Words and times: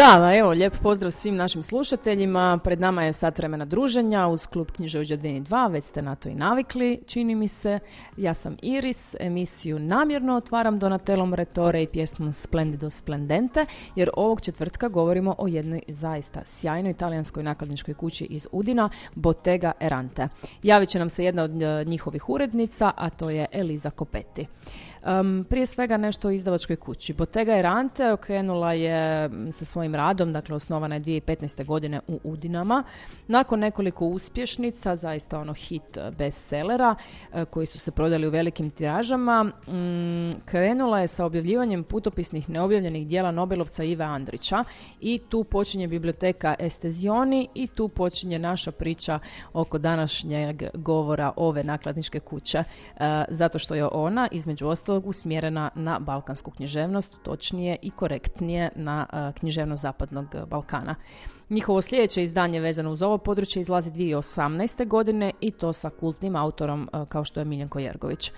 Da, 0.00 0.32
evo, 0.34 0.50
lijep 0.50 0.74
pozdrav 0.82 1.10
svim 1.10 1.36
našim 1.36 1.62
slušateljima. 1.62 2.58
Pred 2.64 2.80
nama 2.80 3.02
je 3.02 3.12
sat 3.12 3.38
vremena 3.38 3.64
druženja 3.64 4.28
uz 4.28 4.46
klub 4.46 4.70
Knjiže 4.70 5.00
u 5.00 5.04
Đardini 5.04 5.42
2, 5.42 5.72
već 5.72 5.84
ste 5.84 6.02
na 6.02 6.14
to 6.14 6.28
i 6.28 6.34
navikli, 6.34 7.02
čini 7.06 7.34
mi 7.34 7.48
se. 7.48 7.78
Ja 8.16 8.34
sam 8.34 8.56
Iris, 8.62 9.14
emisiju 9.20 9.78
namjerno 9.78 10.36
otvaram 10.36 10.78
Donatelom 10.78 11.34
Retore 11.34 11.82
i 11.82 11.86
pjesmom 11.86 12.32
Splendido 12.32 12.90
Splendente, 12.90 13.66
jer 13.96 14.10
ovog 14.16 14.40
četvrtka 14.40 14.88
govorimo 14.88 15.34
o 15.38 15.46
jednoj 15.46 15.80
zaista 15.88 16.42
sjajnoj 16.44 16.90
italijanskoj 16.90 17.42
nakladničkoj 17.42 17.94
kući 17.94 18.24
iz 18.24 18.46
Udina, 18.52 18.90
Bottega 19.14 19.72
Erante. 19.80 20.28
Javit 20.62 20.88
će 20.88 20.98
nam 20.98 21.08
se 21.08 21.24
jedna 21.24 21.42
od 21.42 21.62
eh, 21.62 21.84
njihovih 21.84 22.28
urednica, 22.28 22.90
a 22.96 23.10
to 23.10 23.30
je 23.30 23.46
Eliza 23.52 23.90
Kopetti. 23.90 24.46
Um, 25.06 25.46
prije 25.48 25.66
svega 25.66 25.96
nešto 25.96 26.28
o 26.28 26.30
izdavačkoj 26.30 26.76
kući. 26.76 27.12
Bottega 27.12 27.56
Erante 27.56 28.12
okrenula 28.12 28.72
je 28.72 29.30
sa 29.52 29.64
svojim 29.64 29.94
radom, 29.94 30.32
dakle 30.32 30.56
osnovana 30.56 30.94
je 30.94 31.00
2015. 31.00 31.64
godine 31.64 32.00
u 32.08 32.20
Udinama. 32.24 32.84
Nakon 33.28 33.60
nekoliko 33.60 34.06
uspješnica, 34.06 34.96
zaista 34.96 35.38
ono 35.38 35.54
hit 35.54 35.98
bestsellera 36.18 36.94
uh, 36.94 37.44
koji 37.44 37.66
su 37.66 37.78
se 37.78 37.90
prodali 37.90 38.26
u 38.26 38.30
velikim 38.30 38.70
tiražama, 38.70 39.44
mm, 39.44 40.40
krenula 40.44 41.00
je 41.00 41.08
sa 41.08 41.24
objavljivanjem 41.24 41.84
putopisnih 41.84 42.50
neobjavljenih 42.50 43.06
dijela 43.06 43.30
Nobelovca 43.30 43.84
Ive 43.84 44.04
Andrića 44.04 44.64
i 45.00 45.20
tu 45.28 45.44
počinje 45.44 45.88
biblioteka 45.88 46.54
Estezioni 46.58 47.48
i 47.54 47.66
tu 47.66 47.88
počinje 47.88 48.38
naša 48.38 48.72
priča 48.72 49.18
oko 49.52 49.78
današnjeg 49.78 50.62
govora 50.74 51.32
ove 51.36 51.64
nakladničke 51.64 52.20
kuće, 52.20 52.58
uh, 52.58 53.00
zato 53.28 53.58
što 53.58 53.74
je 53.74 53.86
ona 53.92 54.28
između 54.30 54.66
ostalog 54.66 54.89
usmjerena 54.98 55.70
na 55.74 55.98
balkansku 55.98 56.50
književnost, 56.50 57.16
točnije 57.22 57.76
i 57.82 57.90
korektnije 57.90 58.70
na 58.76 59.06
a, 59.10 59.32
književnost 59.32 59.82
zapadnog 59.82 60.26
Balkana. 60.50 60.94
Njihovo 61.50 61.82
sljedeće 61.82 62.22
izdanje 62.22 62.60
vezano 62.60 62.90
uz 62.90 63.02
ovo 63.02 63.18
područje 63.18 63.60
izlazi 63.60 63.90
2018. 63.90 64.88
godine 64.88 65.32
i 65.40 65.50
to 65.50 65.72
sa 65.72 65.90
kultnim 65.90 66.36
autorom 66.36 66.88
a, 66.92 67.04
kao 67.04 67.24
što 67.24 67.40
je 67.40 67.44
Miljenko 67.44 67.78
Jergović. 67.78 68.32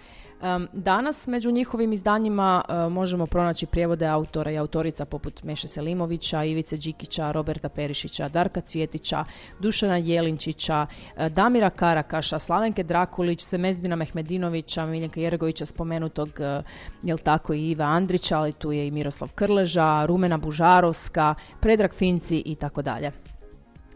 Danas 0.72 1.26
među 1.26 1.50
njihovim 1.50 1.92
izdanjima 1.92 2.62
uh, 2.68 2.92
možemo 2.92 3.26
pronaći 3.26 3.66
prijevode 3.66 4.06
autora 4.06 4.50
i 4.50 4.58
autorica 4.58 5.04
poput 5.04 5.42
Meše 5.42 5.68
Selimovića, 5.68 6.44
Ivice 6.44 6.76
Đikića, 6.76 7.32
Roberta 7.32 7.68
Perišića, 7.68 8.28
Darka 8.28 8.60
Cvjetića, 8.60 9.24
Dušana 9.60 9.96
Jelinčića, 9.96 10.86
uh, 11.16 11.26
Damira 11.26 11.70
Karakaša, 11.70 12.38
Slavenke 12.38 12.82
Drakulić, 12.82 13.42
Semezdina 13.42 13.96
Mehmedinovića, 13.96 14.86
Miljenka 14.86 15.20
Jergovića 15.20 15.66
spomenutog, 15.66 16.28
uh, 16.28 16.64
jel 17.02 17.18
tako 17.18 17.54
i 17.54 17.70
Iva 17.70 17.84
Andrića, 17.84 18.38
ali 18.38 18.52
tu 18.52 18.72
je 18.72 18.86
i 18.86 18.90
Miroslav 18.90 19.32
Krleža, 19.34 20.06
Rumena 20.06 20.36
Bužarovska, 20.36 21.34
Predrag 21.60 21.94
Finci 21.94 22.42
i 22.46 22.54
tako 22.54 22.82
dalje. 22.82 23.31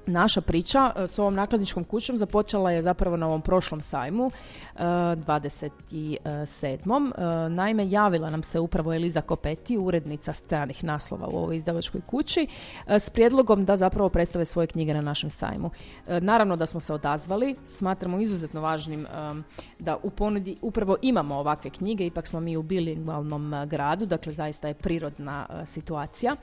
Naša 0.06 0.40
priča 0.40 0.92
e, 0.96 1.06
s 1.08 1.18
ovom 1.18 1.34
nakladničkom 1.34 1.84
kućom 1.84 2.18
započela 2.18 2.70
je 2.70 2.82
zapravo 2.82 3.16
na 3.16 3.26
ovom 3.26 3.42
prošlom 3.42 3.80
sajmu, 3.80 4.30
e, 4.76 4.78
27. 4.78 6.16
E, 6.16 7.48
Naime, 7.48 7.90
javila 7.90 8.30
nam 8.30 8.42
se 8.42 8.60
upravo 8.60 8.94
Eliza 8.94 9.20
Kopeti, 9.20 9.78
urednica 9.78 10.32
stranih 10.32 10.84
naslova 10.84 11.26
u 11.28 11.36
ovoj 11.36 11.56
izdavačkoj 11.56 12.00
kući, 12.00 12.46
e, 12.86 12.98
s 12.98 13.10
prijedlogom 13.10 13.64
da 13.64 13.76
zapravo 13.76 14.08
predstave 14.08 14.44
svoje 14.44 14.66
knjige 14.66 14.94
na 14.94 15.00
našem 15.00 15.30
sajmu. 15.30 15.70
E, 16.06 16.20
Naravno 16.20 16.56
da 16.56 16.66
smo 16.66 16.80
se 16.80 16.94
odazvali, 16.94 17.56
smatramo 17.64 18.20
izuzetno 18.20 18.60
važnim 18.60 19.06
e, 19.06 19.08
da 19.78 19.96
u 20.02 20.10
ponudi 20.10 20.56
upravo 20.62 20.96
imamo 21.02 21.34
ovakve 21.34 21.70
knjige, 21.70 22.06
ipak 22.06 22.26
smo 22.26 22.40
mi 22.40 22.56
u 22.56 22.62
bilingvalnom 22.62 23.54
e, 23.54 23.66
gradu, 23.66 24.06
dakle 24.06 24.32
zaista 24.32 24.68
je 24.68 24.74
prirodna 24.74 25.46
e, 25.50 25.66
situacija. 25.66 26.36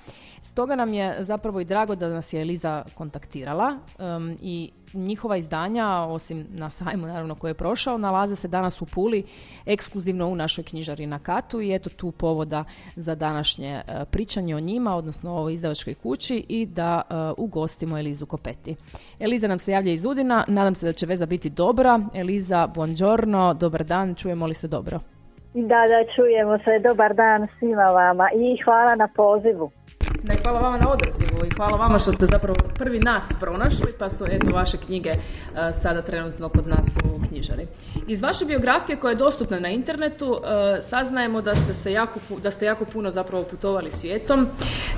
Stoga 0.53 0.75
nam 0.75 0.93
je 0.93 1.15
zapravo 1.19 1.59
i 1.59 1.65
drago 1.65 1.95
da 1.95 2.09
nas 2.09 2.33
je 2.33 2.41
Eliza 2.41 2.83
kontaktirala 2.95 3.77
um, 3.99 4.37
i 4.41 4.71
njihova 4.93 5.37
izdanja, 5.37 5.87
osim 5.87 6.47
na 6.49 6.69
sajmu 6.69 7.07
naravno 7.07 7.35
koji 7.35 7.49
je 7.49 7.55
prošao, 7.55 7.97
nalaze 7.97 8.35
se 8.35 8.47
danas 8.47 8.81
u 8.81 8.85
Puli, 8.85 9.23
ekskluzivno 9.65 10.27
u 10.27 10.35
našoj 10.35 10.63
knjižari 10.63 11.05
na 11.05 11.19
Katu 11.19 11.61
i 11.61 11.75
eto 11.75 11.89
tu 11.89 12.11
povoda 12.11 12.63
za 12.95 13.15
današnje 13.15 13.81
uh, 13.87 13.93
pričanje 14.11 14.55
o 14.55 14.59
njima, 14.59 14.95
odnosno 14.95 15.35
o 15.35 15.49
izdavačkoj 15.49 15.93
kući 15.93 16.45
i 16.49 16.65
da 16.65 17.01
uh, 17.01 17.15
ugostimo 17.37 17.99
Elizu 17.99 18.25
Kopeti. 18.25 18.75
Eliza 19.19 19.47
nam 19.47 19.59
se 19.59 19.71
javlja 19.71 19.91
iz 19.91 20.05
Udina, 20.05 20.43
nadam 20.47 20.75
se 20.75 20.85
da 20.85 20.93
će 20.93 21.05
veza 21.05 21.25
biti 21.25 21.49
dobra. 21.49 21.99
Eliza, 22.13 22.67
buongiorno, 22.67 23.53
dobar 23.53 23.83
dan, 23.83 24.15
čujemo 24.15 24.47
li 24.47 24.53
se 24.53 24.67
dobro? 24.67 24.99
Da, 25.53 25.81
da, 25.91 25.99
čujemo 26.15 26.57
se. 26.57 26.87
Dobar 26.87 27.13
dan 27.13 27.47
svima 27.59 27.83
vama 27.83 28.29
i 28.35 28.63
hvala 28.63 28.95
na 28.95 29.07
pozivu. 29.15 29.71
Da, 30.23 30.33
i 30.33 30.37
hvala 30.43 30.59
vama 30.59 30.77
na 30.77 30.91
odazivu 30.91 31.45
i 31.45 31.55
hvala 31.55 31.77
vama 31.77 31.99
što 31.99 32.11
ste 32.11 32.25
zapravo 32.25 32.55
prvi 32.77 32.99
nas 32.99 33.23
pronašli, 33.39 33.93
pa 33.99 34.09
su 34.09 34.25
eto 34.29 34.51
vaše 34.51 34.77
knjige 34.77 35.09
uh, 35.09 35.57
sada 35.81 36.01
trenutno 36.01 36.49
kod 36.49 36.67
nas 36.67 36.85
u 37.03 37.27
knjižari. 37.27 37.67
Iz 38.07 38.21
vaše 38.21 38.45
biografije 38.45 38.95
koja 38.95 39.11
je 39.11 39.15
dostupna 39.15 39.59
na 39.59 39.69
internetu 39.69 40.31
uh, 40.31 40.39
saznajemo 40.81 41.41
da 41.41 41.55
ste 41.55 41.73
se 41.73 41.91
jako, 41.91 42.19
da 42.43 42.51
ste 42.51 42.65
jako 42.65 42.85
puno 42.85 43.11
zapravo 43.11 43.43
putovali 43.43 43.91
svijetom, 43.91 44.47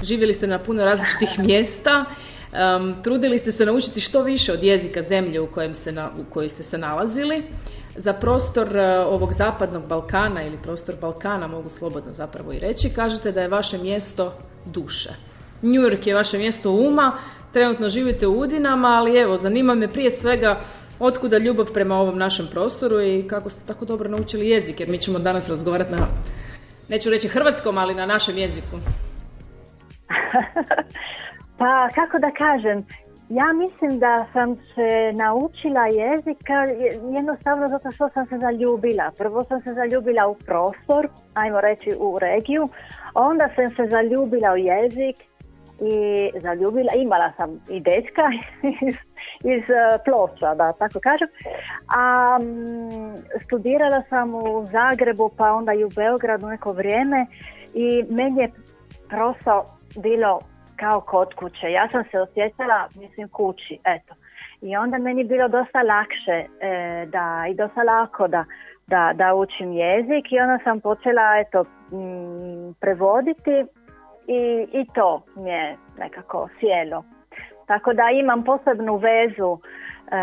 živjeli 0.04 0.34
ste 0.34 0.48
na 0.48 0.60
puno 0.60 0.84
različitih 0.84 1.40
mjesta, 1.46 2.06
um, 2.56 2.96
trudili 3.04 3.40
ste 3.40 3.52
se 3.52 3.66
naučiti 3.66 4.02
što 4.02 4.22
više 4.22 4.54
od 4.54 4.64
jezika 4.64 5.02
zemlje 5.02 5.42
u 5.42 5.48
kojem 5.48 5.74
se 5.74 5.92
na, 5.92 6.10
u 6.18 6.34
kojoj 6.34 6.50
ste 6.50 6.64
se 6.64 6.78
nalazili. 6.78 7.44
Za 7.96 8.14
prostor 8.14 8.68
uh, 8.68 9.14
ovog 9.14 9.34
zapadnog 9.34 9.88
Balkana 9.88 10.44
ili 10.44 10.58
prostor 10.64 10.96
Balkana 11.02 11.48
mogu 11.48 11.70
slobodno 11.70 12.14
zapravo 12.14 12.54
i 12.54 12.60
reći, 12.60 12.94
kažete 12.96 13.32
da 13.32 13.42
je 13.42 13.48
vaše 13.48 13.78
mjesto 13.78 14.34
duše. 14.66 15.10
New 15.62 15.82
York 15.82 16.08
je 16.08 16.16
vaše 16.16 16.38
mjesto 16.38 16.72
uma, 16.72 17.18
trenutno 17.54 17.90
živite 17.90 18.28
u 18.28 18.40
Udinama, 18.40 18.88
ali 18.88 19.20
evo, 19.20 19.38
zanima 19.38 19.76
me 19.76 19.88
prije 19.88 20.12
svega 20.12 20.62
otkuda 21.00 21.38
ljubav 21.38 21.66
prema 21.74 21.96
ovom 21.96 22.18
našem 22.18 22.48
prostoru 22.52 23.02
i 23.02 23.28
kako 23.28 23.50
ste 23.50 23.66
tako 23.68 23.86
dobro 23.86 24.10
naučili 24.10 24.50
jezik, 24.50 24.80
jer 24.80 24.90
mi 24.90 25.00
ćemo 25.00 25.20
danas 25.20 25.50
razgovarati 25.50 25.92
na, 25.92 26.08
neću 26.90 27.10
reći 27.10 27.28
hrvatskom, 27.28 27.78
ali 27.78 27.96
na 27.96 28.06
našem 28.06 28.38
jeziku. 28.38 28.78
pa 31.58 31.90
kako 31.96 32.20
da 32.20 32.32
kažem, 32.32 32.86
ja 33.30 33.54
mislim 33.54 34.00
da 34.00 34.26
sam 34.34 34.56
se 34.56 35.14
naučila 35.14 35.88
jezika 35.88 36.54
jednostavno 37.16 37.70
zato 37.70 37.92
što 37.92 38.10
sam 38.10 38.26
se 38.28 38.38
zaljubila. 38.38 39.12
Prvo 39.18 39.44
sam 39.44 39.62
se 39.62 39.74
zaljubila 39.74 40.28
u 40.28 40.36
prostor, 40.36 41.08
ajmo 41.34 41.62
reći 41.62 41.90
u 42.00 42.20
regiju, 42.20 42.70
onda 43.14 43.50
sam 43.56 43.76
se 43.76 43.90
zaljubila 43.90 44.52
u 44.54 44.58
jezik 44.58 45.16
i 45.82 46.32
zaljubila, 46.40 46.92
imala 46.96 47.32
sam 47.38 47.50
i 47.70 47.80
dečka 47.80 48.24
iz, 48.88 48.96
iz 49.44 49.64
eh, 49.70 49.98
Ploča, 50.06 50.56
da 50.56 50.74
tako 50.74 51.00
kažem. 51.00 51.28
A 51.98 52.38
studirala 53.46 54.04
sam 54.10 54.36
u 54.36 54.66
Zagrebu 54.72 55.32
pa 55.38 55.54
onda 55.54 55.74
i 55.74 55.84
u 55.84 55.90
Beogradu 55.96 56.48
neko 56.48 56.72
vrijeme 56.72 57.26
i 57.74 58.04
meni 58.10 58.42
je 58.42 58.52
prosao 59.10 59.66
bilo 60.04 60.40
kao 60.76 61.02
kod 61.02 61.34
kuće. 61.34 61.72
Ja 61.72 61.88
sam 61.92 62.04
se 62.12 62.20
osjećala, 62.20 62.88
mislim, 62.96 63.28
kući, 63.30 63.80
eto. 63.84 64.14
I 64.62 64.78
onda 64.78 64.98
meni 64.98 65.22
je 65.22 65.26
bilo 65.26 65.48
dosta 65.48 65.82
lakše 65.82 66.46
e, 66.60 67.06
da, 67.06 67.46
i 67.52 67.54
dosta 67.56 67.84
lako 67.84 68.28
da, 68.28 68.46
da, 68.88 69.12
da 69.16 69.34
učim 69.34 69.72
jezik 69.72 70.32
i 70.32 70.40
onda 70.40 70.64
sam 70.64 70.80
počela, 70.80 71.38
eto, 71.40 71.66
m, 71.92 72.74
prevoditi 72.82 73.66
i, 74.28 74.68
i 74.72 74.86
to 74.94 75.22
mi 75.36 75.50
je 75.50 75.78
nekako 75.98 76.50
sjelo. 76.60 77.04
Tako 77.68 77.94
da 77.94 78.10
imam 78.10 78.44
posebnu 78.44 78.96
vezu 78.98 79.58
e, 79.58 80.20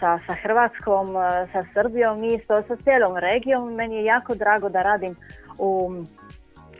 sa, 0.00 0.18
sa 0.26 0.34
Hrvatskom, 0.42 1.16
e, 1.16 1.46
sa 1.52 1.64
Srbijom 1.74 2.24
i 2.24 2.34
isto 2.34 2.62
sa 2.62 2.76
cijelom 2.76 3.16
regijom. 3.16 3.74
Meni 3.74 3.96
je 3.96 4.04
jako 4.04 4.34
drago 4.34 4.68
da 4.68 4.82
radim 4.82 5.16
u, 5.58 5.90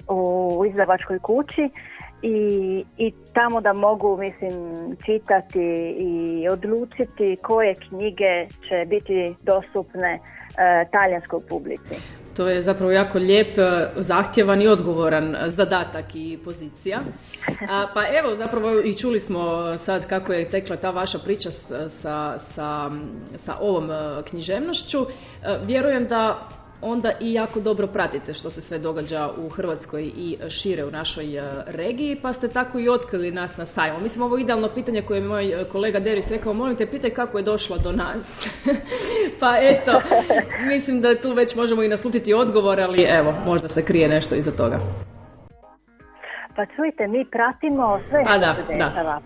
u 0.09 0.65
izdavačkoj 0.67 1.19
kući 1.19 1.71
i, 2.23 2.85
i 2.99 3.13
tamo 3.33 3.61
da 3.61 3.73
mogu 3.73 4.17
mislim 4.17 4.53
čitati 5.07 5.95
i 5.99 6.49
odlučiti 6.49 7.37
koje 7.43 7.75
knjige 7.75 8.47
će 8.69 8.87
biti 8.87 9.35
dostupne 9.43 10.13
e, 10.15 10.21
talijanskoj 10.91 11.41
publici. 11.49 11.95
To 12.37 12.49
je 12.49 12.63
zapravo 12.63 12.93
jako 12.93 13.19
lijep, 13.19 13.59
e, 13.59 13.89
zahtjevan 13.97 14.63
i 14.63 14.69
odgovoran 14.69 15.37
zadatak 15.47 16.05
i 16.15 16.39
pozicija. 16.45 17.01
pa 17.95 18.03
evo, 18.19 18.35
zapravo 18.35 18.81
i 18.85 18.95
čuli 18.95 19.21
smo 19.21 19.41
sad 19.79 20.07
kako 20.07 20.33
je 20.33 20.51
tekla 20.51 20.77
ta 20.77 20.91
vaša 20.91 21.19
priča 21.25 21.51
sa, 21.51 21.89
sa, 22.39 22.91
sa 23.37 23.57
ovom 23.61 23.91
e, 23.91 23.95
književnošću. 24.31 24.99
Vjerujem 25.67 26.07
da 26.07 26.49
onda 26.83 27.13
i 27.21 27.33
jako 27.33 27.61
dobro 27.61 27.87
pratite 27.87 28.33
što 28.33 28.51
se 28.51 28.61
sve 28.61 28.79
događa 28.79 29.29
u 29.39 29.49
Hrvatskoj 29.49 30.03
i 30.03 30.39
šire 30.49 30.85
u 30.85 30.91
našoj 30.91 31.39
e, 31.39 31.43
regiji, 31.67 32.19
pa 32.23 32.33
ste 32.33 32.49
tako 32.49 32.79
i 32.79 32.89
otkrili 32.89 33.31
nas 33.31 33.57
na 33.57 33.67
sajmu. 33.67 34.01
Mislim, 34.01 34.23
ovo 34.23 34.39
idealno 34.39 34.69
pitanje 34.75 35.03
koje 35.03 35.19
je 35.19 35.25
moj 35.25 35.49
e, 35.49 35.65
kolega 35.73 36.01
Deris 36.01 36.31
rekao, 36.31 36.55
molim 36.55 36.77
te, 36.77 36.87
pitaj 36.87 37.11
kako 37.11 37.39
je 37.39 37.45
došla 37.45 37.79
do 37.79 37.93
nas. 37.93 38.49
pa 39.41 39.57
eto, 39.61 40.01
mislim 40.69 41.01
da 41.01 41.21
tu 41.21 41.33
već 41.33 41.57
možemo 41.57 41.83
i 41.83 41.89
naslutiti 41.89 42.35
odgovor, 42.35 42.81
ali 42.81 43.07
evo, 43.09 43.35
možda 43.47 43.69
se 43.69 43.85
krije 43.85 44.09
nešto 44.09 44.35
iza 44.35 44.51
toga. 44.51 44.79
Pa 46.57 46.67
čujte, 46.67 47.07
mi 47.07 47.25
pratimo 47.25 48.01
sve 48.09 48.23
pa 48.25 48.39
što 48.39 48.55
se 48.55 48.73
dešava. 48.73 49.21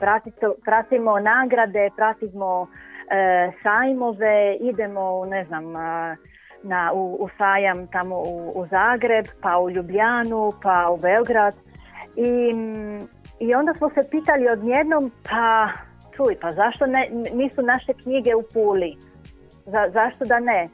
Pratimo, 0.65 1.21
nagrade, 1.21 1.91
pratimo 1.97 2.67
e, 3.11 3.53
sajmove, 3.63 4.57
idemo 4.61 5.21
u, 5.21 5.27
ne 5.27 5.45
znam, 5.45 5.65
na, 6.63 6.93
u, 6.95 7.17
u 7.21 7.29
sajam 7.39 7.87
tamo 7.87 8.17
u, 8.17 8.53
u 8.55 8.67
Zagreb, 8.67 9.27
pa 9.43 9.59
u 9.59 9.71
Ljubljanu, 9.71 10.53
pa 10.63 10.89
u 10.91 10.97
Beograd. 10.97 11.55
I, 12.17 12.53
i 13.41 13.55
onda 13.55 13.75
smo 13.79 13.91
se 13.91 14.11
pitali 14.11 14.49
odjednom, 14.49 15.11
pa 15.31 15.69
čuj, 16.17 16.37
pa 16.41 16.51
zašto 16.51 16.87
ne, 16.87 17.09
nisu 17.33 17.63
naše 17.63 17.93
knjige 18.03 18.35
u 18.35 18.43
Puli? 18.53 18.97
Za, 19.67 19.91
zašto 19.93 20.25
da 20.25 20.41
ne? 20.41 20.69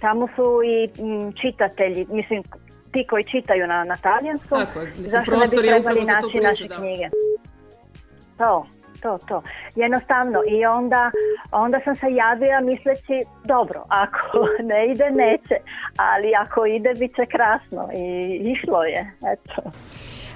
Tamo 0.00 0.28
su 0.36 0.60
i 0.64 0.88
čitatelji, 1.40 2.06
mislim, 2.10 2.42
ti 2.92 3.06
koji 3.06 3.24
čitaju 3.24 3.66
na, 3.66 3.84
na 3.84 3.96
talijanskom, 3.96 4.62
zašto 4.94 5.32
ne 5.32 5.46
bi 5.50 5.56
trebali 5.68 6.04
naći 6.04 6.40
naše 6.40 6.68
knjige? 6.76 7.08
To 8.38 8.66
to, 9.02 9.18
to. 9.28 9.42
Jednostavno 9.76 10.38
i 10.48 10.66
onda, 10.66 11.10
onda 11.52 11.80
sam 11.84 11.94
se 11.94 12.06
javila 12.06 12.60
misleći 12.60 13.16
dobro, 13.44 13.84
ako 13.88 14.38
ne 14.70 14.92
ide 14.92 15.08
neće, 15.10 15.56
ali 15.96 16.28
ako 16.44 16.66
ide 16.66 16.92
bit 16.98 17.12
će 17.16 17.24
krasno 17.34 17.88
i 17.94 18.06
išlo 18.52 18.82
je, 18.84 19.00
eto. 19.32 19.70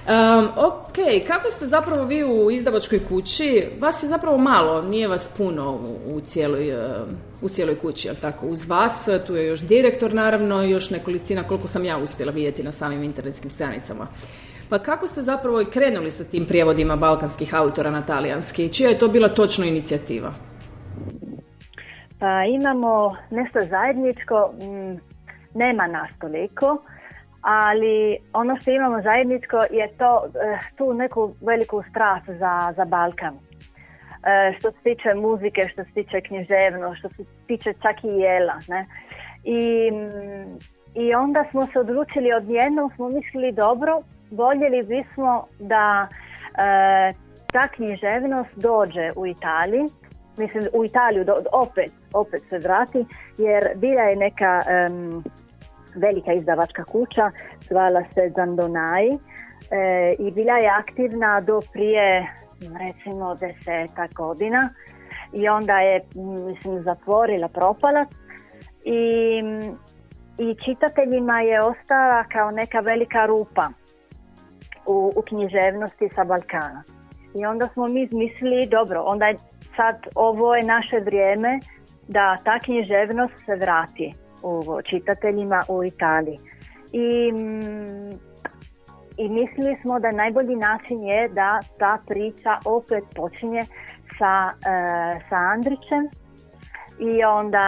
Um, 0.07 0.49
ok, 0.57 1.27
kako 1.27 1.49
ste 1.49 1.65
zapravo 1.65 2.03
vi 2.03 2.23
u 2.23 2.51
izdavačkoj 2.51 2.99
kući? 3.09 3.63
Vas 3.79 4.03
je 4.03 4.09
zapravo 4.09 4.37
malo, 4.37 4.81
nije 4.81 5.07
vas 5.07 5.29
puno 5.37 5.71
u, 5.71 6.15
u, 6.15 6.21
cijeloj, 6.21 6.73
u 7.41 7.49
cijeloj 7.49 7.79
kući, 7.79 8.07
jel 8.07 8.15
tako? 8.21 8.45
Uz 8.45 8.69
vas, 8.69 9.09
tu 9.27 9.35
je 9.35 9.47
još 9.47 9.61
direktor 9.61 10.13
naravno 10.13 10.63
još 10.63 10.89
nekolicina 10.89 11.43
koliko 11.43 11.67
sam 11.67 11.85
ja 11.85 11.97
uspjela 11.97 12.31
vidjeti 12.31 12.63
na 12.63 12.71
samim 12.71 13.03
internetskim 13.03 13.49
stranicama. 13.49 14.07
Pa 14.69 14.79
kako 14.79 15.07
ste 15.07 15.21
zapravo 15.21 15.61
i 15.61 15.65
krenuli 15.65 16.11
sa 16.11 16.23
tim 16.23 16.45
prijevodima 16.45 16.95
balkanskih 16.95 17.55
autora 17.55 17.91
na 17.91 18.01
talijanski? 18.01 18.73
Čija 18.73 18.89
je 18.89 18.99
to 18.99 19.07
bila 19.07 19.29
točno 19.29 19.65
inicijativa? 19.65 20.33
Pa 22.19 22.43
imamo 22.43 23.15
nešto 23.31 23.59
zajedničko, 23.61 24.51
mm, 24.53 24.99
nema 25.53 25.87
nas 25.87 26.09
toliko, 26.21 26.77
ali 27.41 28.17
ono 28.33 28.57
što 28.61 28.71
imamo 28.71 29.01
zajedničko 29.01 29.57
je 29.57 29.87
to 29.97 30.25
eh, 30.25 30.59
tu 30.77 30.93
neku 30.93 31.35
veliku 31.41 31.83
strast 31.89 32.25
za, 32.27 32.73
za 32.75 32.85
Balkan. 32.85 33.35
Eh, 34.27 34.53
što 34.59 34.71
se 34.71 34.77
tiče 34.83 35.13
muzike, 35.15 35.61
što 35.71 35.83
se 35.83 35.91
tiče 35.93 36.21
književno, 36.21 36.95
što 36.95 37.09
se 37.09 37.23
tiče 37.47 37.73
čak 37.73 38.03
i 38.03 38.07
jela. 38.07 38.57
Ne? 38.67 38.85
I, 39.43 39.91
mm, 39.91 40.57
I 40.95 41.13
onda 41.13 41.45
smo 41.51 41.65
se 41.65 41.79
odlučili 41.79 42.33
odjednom, 42.33 42.91
smo 42.95 43.09
mislili 43.09 43.51
dobro, 43.51 44.01
voljeli 44.35 44.83
bismo 44.83 45.47
da 45.59 46.07
e, 46.07 47.13
ta 47.53 47.67
književnost 47.67 48.49
dođe 48.55 49.11
u 49.15 49.27
Italiji, 49.27 49.85
mislim 50.37 50.63
u 50.73 50.85
Italiju 50.85 51.25
opet, 51.51 51.91
opet 52.13 52.43
se 52.49 52.57
vrati, 52.57 53.05
jer 53.37 53.63
bila 53.75 54.01
je 54.01 54.15
neka 54.15 54.61
velika 55.95 56.33
izdavačka 56.33 56.83
kuća, 56.83 57.31
zvala 57.69 58.03
se 58.13 58.31
Zandonai 58.35 59.07
e, 59.09 59.17
i 60.19 60.31
bila 60.31 60.57
je 60.57 60.69
aktivna 60.69 61.41
do 61.41 61.59
prije 61.73 62.27
recimo 62.79 63.35
deseta 63.35 64.07
godina. 64.15 64.69
I 65.33 65.49
onda 65.49 65.79
je 65.79 66.01
mislim 66.15 66.83
zatvorila 66.83 67.47
propala. 67.47 68.05
I, 68.83 69.41
i 70.37 70.55
čitateljima 70.55 71.41
je 71.41 71.63
ostala 71.63 72.23
kao 72.23 72.51
neka 72.51 72.79
velika 72.79 73.25
rupa 73.25 73.69
u, 74.87 75.13
u 75.15 75.21
književnosti 75.21 76.09
sa 76.15 76.23
Balkana. 76.23 76.83
I 77.35 77.45
onda 77.45 77.67
smo 77.67 77.87
mi 77.87 78.09
mislili, 78.11 78.67
dobro, 78.67 79.01
onda 79.01 79.25
je 79.25 79.35
sad 79.75 80.07
ovo 80.15 80.55
je 80.55 80.63
naše 80.63 80.99
vrijeme 80.99 81.59
da 82.07 82.37
ta 82.43 82.59
književnost 82.59 83.33
se 83.45 83.55
vrati 83.55 84.13
u 84.43 84.81
čitateljima 84.83 85.61
u 85.69 85.83
Italiji. 85.83 86.39
I, 86.91 87.31
mm, 87.31 88.11
i 89.17 89.29
mislili 89.29 89.77
smo 89.81 89.99
da 89.99 90.11
najbolji 90.11 90.55
način 90.55 91.03
je 91.03 91.27
da 91.27 91.59
ta 91.79 91.97
priča 92.07 92.57
opet 92.65 93.03
počinje 93.15 93.61
sa, 94.17 94.51
e, 94.51 95.19
sa 95.29 95.35
Andrićem 95.35 96.09
i 96.99 97.23
onda 97.23 97.67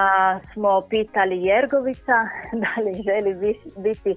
smo 0.54 0.82
pitali 0.90 1.44
Jergovica 1.44 2.18
da 2.64 2.82
li 2.82 3.04
želi 3.04 3.56
biti 3.78 4.16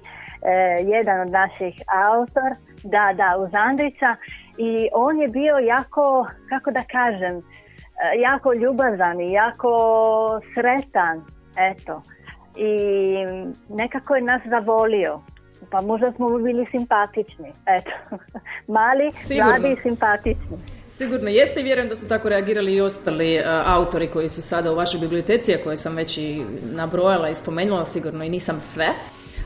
jedan 0.93 1.21
od 1.21 1.31
naših 1.31 1.75
autor, 2.09 2.51
da, 2.83 3.13
da, 3.13 3.37
uz 3.43 3.49
Andrića 3.53 4.15
i 4.57 4.87
on 4.93 5.21
je 5.21 5.27
bio 5.27 5.55
jako, 5.57 6.27
kako 6.49 6.71
da 6.71 6.83
kažem, 6.91 7.37
e, 7.37 7.41
jako 8.21 8.53
ljubazan 8.53 9.21
i 9.21 9.31
jako 9.31 9.71
sretan, 10.53 11.17
eto. 11.71 12.01
I 12.55 12.73
nekako 13.69 14.15
je 14.15 14.21
nas 14.21 14.41
zavolio, 14.45 15.21
pa 15.71 15.81
možda 15.81 16.11
smo 16.11 16.29
bili 16.29 16.65
simpatični, 16.71 17.51
eto. 17.65 17.91
Mali, 18.77 19.11
mladi 19.43 19.73
i 19.73 19.81
simpatični. 19.81 20.57
Sigurno 20.87 21.29
jeste 21.29 21.59
i 21.59 21.63
vjerujem 21.63 21.89
da 21.89 21.95
su 21.95 22.07
tako 22.07 22.29
reagirali 22.29 22.73
i 22.73 22.81
ostali 22.81 23.37
uh, 23.37 23.43
autori 23.65 24.07
koji 24.07 24.29
su 24.29 24.41
sada 24.41 24.71
u 24.71 24.75
vašoj 24.75 24.99
biblioteci, 24.99 25.53
a 25.53 25.63
koje 25.63 25.77
sam 25.77 25.95
već 25.95 26.17
i 26.17 26.41
nabrojala 26.61 27.29
i 27.29 27.33
spomenula, 27.33 27.85
sigurno 27.85 28.23
i 28.23 28.29
nisam 28.29 28.61
sve. 28.61 28.87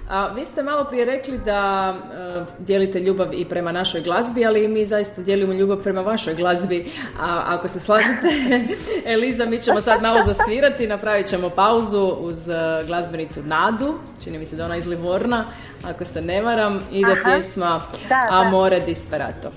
A 0.09 0.27
vi 0.27 0.45
ste 0.45 0.63
malo 0.63 0.85
prije 0.85 1.05
rekli 1.05 1.37
da 1.37 1.93
uh, 1.95 2.65
dijelite 2.65 2.99
ljubav 2.99 3.33
i 3.33 3.45
prema 3.45 3.71
našoj 3.71 4.01
glazbi, 4.01 4.45
ali 4.45 4.67
mi 4.67 4.85
zaista 4.85 5.21
dijelimo 5.21 5.53
ljubav 5.53 5.83
prema 5.83 6.01
vašoj 6.01 6.35
glazbi. 6.35 6.91
A 7.19 7.43
ako 7.45 7.67
se 7.67 7.79
slažete, 7.79 8.27
Eliza, 9.13 9.45
mi 9.45 9.59
ćemo 9.59 9.81
sad 9.81 10.01
malo 10.01 10.19
zasvirati, 10.25 10.87
napravit 10.87 11.25
ćemo 11.25 11.49
pauzu 11.49 12.03
uz 12.19 12.47
uh, 12.47 12.87
glazbenicu 12.87 13.39
Nadu, 13.43 13.93
čini 14.23 14.39
mi 14.39 14.45
se 14.45 14.55
da 14.55 14.65
ona 14.65 14.77
iz 14.77 14.87
Livorna, 14.87 15.45
ako 15.83 16.05
se 16.05 16.21
ne 16.21 16.41
varam, 16.41 16.79
ide 16.91 17.21
pjesma 17.23 17.81
Amore 18.29 18.79
Disperato. 18.79 19.51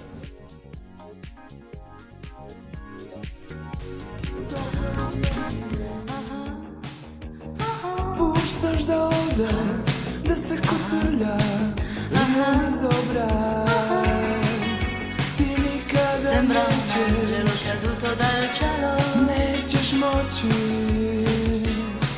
Sembra 16.14 16.60
un 16.60 16.66
angelo 16.66 17.50
caduto 17.64 18.14
dal 18.14 18.48
cielo. 18.54 18.96
Nećeš 19.26 19.92
moći 19.92 20.48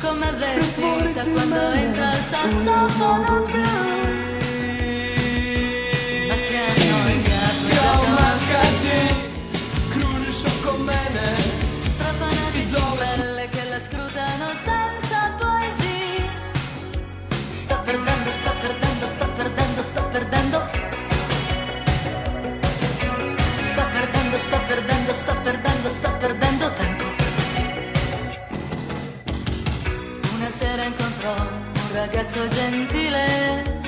Come 0.01 0.31
vestita 0.31 1.21
quando 1.33 1.61
entra 1.73 2.11
il 2.13 2.23
sassofono 2.31 3.45
blu 3.45 4.10
perdendo, 20.11 20.61
sto 23.61 23.83
perdendo 23.91 24.37
sto 24.37 24.59
perdendo, 24.67 25.13
sto 25.13 25.35
perdendo, 25.41 25.89
sto 25.89 26.11
perdendo 26.19 26.71
tempo. 26.71 27.03
Una 30.35 30.51
sera 30.51 30.83
incontrò 30.83 31.33
un 31.33 31.93
ragazzo 31.93 32.47
gentile 32.47 33.79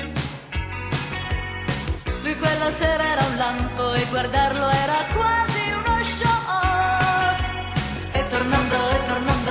Lui 2.22 2.36
quella 2.36 2.70
sera 2.72 3.04
era 3.04 3.24
un 3.26 3.36
lampo 3.36 3.92
e 3.92 4.04
guardarlo 4.06 4.68
era 4.68 4.98
quasi 5.12 5.70
uno 5.78 6.02
shock. 6.02 7.42
E 8.12 8.26
tornando, 8.28 8.90
e 8.90 9.04
tornando, 9.04 9.43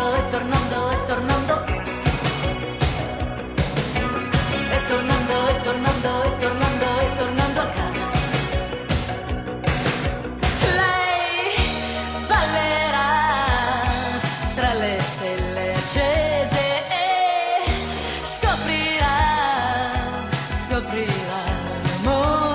I'm 22.05 22.52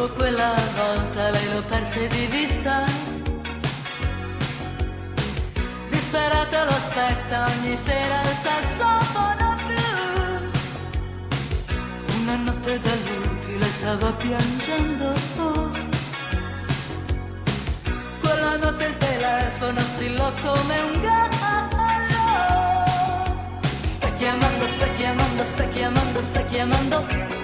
Dopo 0.00 0.14
quella 0.14 0.54
volta 0.76 1.28
lei 1.28 1.52
lo 1.52 1.62
perse 1.68 2.08
di 2.08 2.24
vista. 2.30 2.86
Disperata 5.90 6.64
lo 6.64 6.70
aspetta 6.70 7.44
ogni 7.44 7.76
sera 7.76 8.22
il 8.22 8.28
sassofono 8.28 9.56
blu. 9.66 10.48
Una 12.22 12.36
notte 12.36 12.80
da 12.80 12.94
lupi 12.94 13.58
lei 13.58 13.70
stava 13.70 14.10
piangendo. 14.12 15.12
Quella 18.22 18.56
notte 18.56 18.84
il 18.84 18.96
telefono 18.96 19.80
strillò 19.80 20.32
come 20.40 20.80
un 20.80 21.00
gallo. 21.02 21.28
Sta 23.82 24.10
chiamando, 24.14 24.66
sta 24.66 24.86
chiamando, 24.96 25.44
sta 25.44 25.64
chiamando, 25.64 26.22
sta 26.22 26.40
chiamando. 26.44 27.39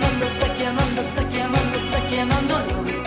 Chiamando, 0.00 0.26
sta 0.26 0.48
chiamando, 0.52 1.02
sta 1.02 1.22
chiamando, 1.26 1.78
sta 1.78 2.00
chiamando 2.04 2.58
lui. 2.72 3.02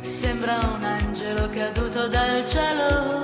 Sembra 0.00 0.58
un 0.76 0.84
angelo 0.84 1.48
caduto 1.50 2.08
dal 2.08 2.46
cielo. 2.46 3.23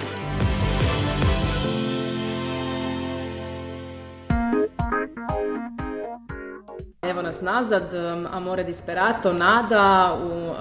nazad, 7.61 7.93
Amore 8.31 8.63
Disperato, 8.63 9.33
Nada, 9.33 10.17
u, 10.23 10.49
uh, 10.49 10.55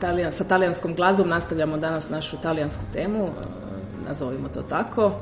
talijan- 0.00 0.32
sa 0.32 0.44
talijanskom 0.44 0.94
glazbom 0.94 1.28
nastavljamo 1.28 1.76
danas 1.76 2.10
našu 2.10 2.36
talijansku 2.42 2.82
temu, 2.92 3.24
uh, 3.24 3.30
nazovimo 4.08 4.48
to 4.48 4.62
tako. 4.62 5.12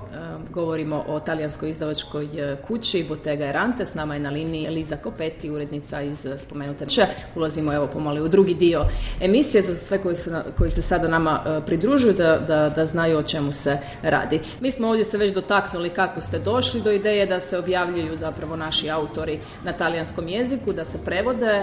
Govorimo 0.50 1.04
o 1.08 1.20
talijanskoj 1.20 1.70
izdavačkoj 1.70 2.24
uh, 2.24 2.58
kući 2.66 3.04
Bottega 3.08 3.46
Erante, 3.46 3.84
s 3.84 3.94
nama 3.94 4.14
je 4.14 4.20
na 4.20 4.30
liniji 4.30 4.66
Eliza 4.66 4.96
Kopeti, 4.96 5.50
urednica 5.50 6.02
iz 6.02 6.24
uh, 6.26 6.38
spomenute 6.40 6.84
kuće. 6.84 7.02
Ulazimo 7.36 7.74
evo 7.74 7.86
pomalo 7.86 8.24
u 8.24 8.28
drugi 8.28 8.54
dio 8.54 8.84
emisije 9.20 9.62
za 9.62 9.74
sve 9.74 9.98
koji 9.98 10.14
se, 10.14 10.42
koji 10.58 10.70
se 10.70 10.82
sada 10.82 11.08
nama 11.08 11.42
uh, 11.46 11.64
pridružuju 11.66 12.12
da, 12.12 12.38
da, 12.38 12.68
da 12.76 12.86
znaju 12.86 13.18
o 13.18 13.22
čemu 13.22 13.52
se 13.52 13.78
radi. 14.02 14.40
Mi 14.60 14.70
smo 14.70 14.88
ovdje 14.88 15.04
se 15.04 15.18
već 15.18 15.32
dotaknuli 15.34 15.90
kako 15.90 16.20
ste 16.20 16.38
došli 16.38 16.80
do 16.82 16.90
ideje 16.92 17.26
da 17.26 17.40
se 17.40 17.58
objavljuju 17.58 18.16
zapravo 18.16 18.56
naši 18.56 18.90
autori 18.90 19.40
na 19.64 19.72
talijanskom 19.72 20.28
jeziku, 20.28 20.72
da 20.72 20.84
se 20.84 21.04
prevode 21.04 21.62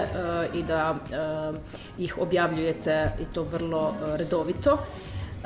i 0.54 0.62
da 0.62 0.96
ih 1.98 2.18
objavljujete 2.18 3.10
i 3.20 3.24
to 3.34 3.42
vrlo 3.42 3.94
redovito. 4.16 4.78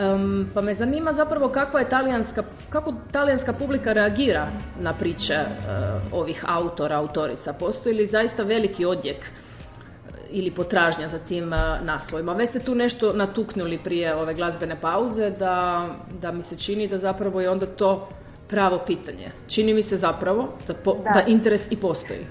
Um, 0.00 0.46
pa 0.54 0.60
me 0.60 0.74
zanima 0.74 1.12
zapravo 1.12 1.48
kakva 1.48 1.80
je 1.80 1.88
talijanska, 1.88 2.42
kako 2.70 2.94
talijanska 3.12 3.52
publika 3.52 3.92
reagira 3.92 4.46
na 4.80 4.92
priče 4.92 5.34
uh, 5.34 5.64
ovih 6.12 6.44
autora, 6.48 6.96
autorica. 6.96 7.52
Postoji 7.52 7.94
li 7.94 8.06
zaista 8.06 8.42
veliki 8.42 8.84
odjek 8.84 9.16
uh, 9.18 9.50
ili 10.30 10.50
potražnja 10.50 11.08
za 11.08 11.18
tim 11.18 11.52
uh, 11.52 11.58
naslovima. 11.82 12.32
Već 12.32 12.50
ste 12.50 12.58
tu 12.60 12.74
nešto 12.74 13.12
natuknuli 13.12 13.78
prije 13.78 14.14
ove 14.14 14.34
glazbene 14.34 14.80
pauze 14.80 15.30
da, 15.30 15.86
da 16.20 16.32
mi 16.32 16.42
se 16.42 16.56
čini 16.56 16.88
da 16.88 16.98
zapravo 16.98 17.40
je 17.40 17.50
onda 17.50 17.66
to 17.66 18.08
pravo 18.48 18.78
pitanje. 18.86 19.30
Čini 19.48 19.74
mi 19.74 19.82
se 19.82 19.96
zapravo 19.96 20.48
da, 20.66 20.74
po- 20.74 20.94
Da. 20.94 21.10
da 21.10 21.24
interes 21.26 21.66
i 21.72 21.76
postoji. 21.76 22.26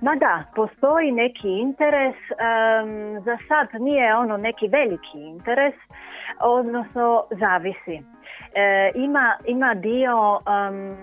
Ma 0.00 0.14
da, 0.16 0.44
postoji 0.54 1.12
neki 1.12 1.48
interes, 1.48 2.14
em, 2.14 3.20
za 3.24 3.36
sad 3.48 3.80
nije 3.80 4.16
ono 4.16 4.36
neki 4.36 4.68
veliki 4.68 5.18
interes, 5.18 5.74
odnosno 6.40 7.24
zavisi. 7.30 8.02
E, 8.54 8.92
ima, 8.94 9.36
ima 9.46 9.74
dio 9.74 10.38
em, 10.38 10.96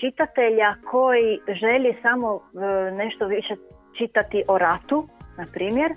čitatelja 0.00 0.74
koji 0.90 1.40
želi 1.60 1.96
samo 2.02 2.34
e, 2.36 2.90
nešto 2.90 3.26
više 3.26 3.54
čitati 3.98 4.42
o 4.48 4.58
ratu, 4.58 5.08
na 5.38 5.44
primjer. 5.52 5.90
E, 5.90 5.96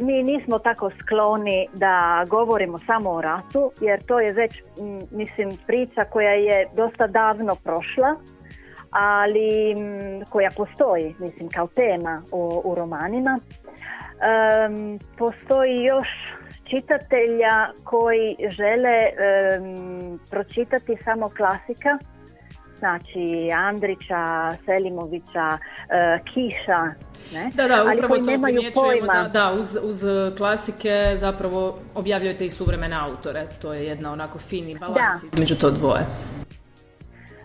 mi 0.00 0.22
nismo 0.22 0.58
tako 0.58 0.90
skloni 0.90 1.68
da 1.74 2.24
govorimo 2.28 2.78
samo 2.78 3.10
o 3.10 3.20
ratu, 3.20 3.72
jer 3.80 4.02
to 4.02 4.20
je 4.20 4.32
već, 4.32 4.58
m, 4.58 5.00
mislim, 5.10 5.50
priča 5.66 6.04
koja 6.04 6.32
je 6.32 6.68
dosta 6.76 7.06
davno 7.06 7.54
prošla 7.64 8.16
ali 8.90 9.74
mm, 9.74 10.24
koja 10.30 10.50
postoji, 10.56 11.14
mislim, 11.18 11.48
kao 11.48 11.66
tema 11.66 12.22
u, 12.32 12.62
u 12.64 12.74
romanima. 12.74 13.38
Em, 14.20 14.98
postoji 15.18 15.84
još 15.84 16.08
čitatelja 16.64 17.72
koji 17.84 18.36
žele 18.48 18.98
em, 19.08 20.18
pročitati 20.30 20.96
samo 21.04 21.28
klasika, 21.28 21.98
znači 22.78 23.50
Andrića, 23.54 24.50
Selimovića, 24.64 25.58
e, 25.90 26.18
Kiša, 26.24 27.10
ne? 27.32 27.50
Da, 27.54 27.68
da, 27.68 27.74
ali 27.74 27.96
upravo 27.96 28.14
koji 28.14 28.24
to 28.24 28.30
nemaju 28.30 28.60
pojma. 28.74 29.12
da, 29.12 29.28
da 29.28 29.52
uz, 29.58 29.78
uz 29.82 30.04
klasike 30.36 31.16
zapravo 31.16 31.78
objavljujete 31.94 32.44
i 32.44 32.50
suvremene 32.50 32.96
autore. 32.96 33.46
To 33.62 33.74
je 33.74 33.84
jedna 33.84 34.12
onako 34.12 34.38
fini 34.38 34.76
balans 34.80 35.22
između 35.32 35.54
to 35.54 35.70
dvoje. 35.70 36.06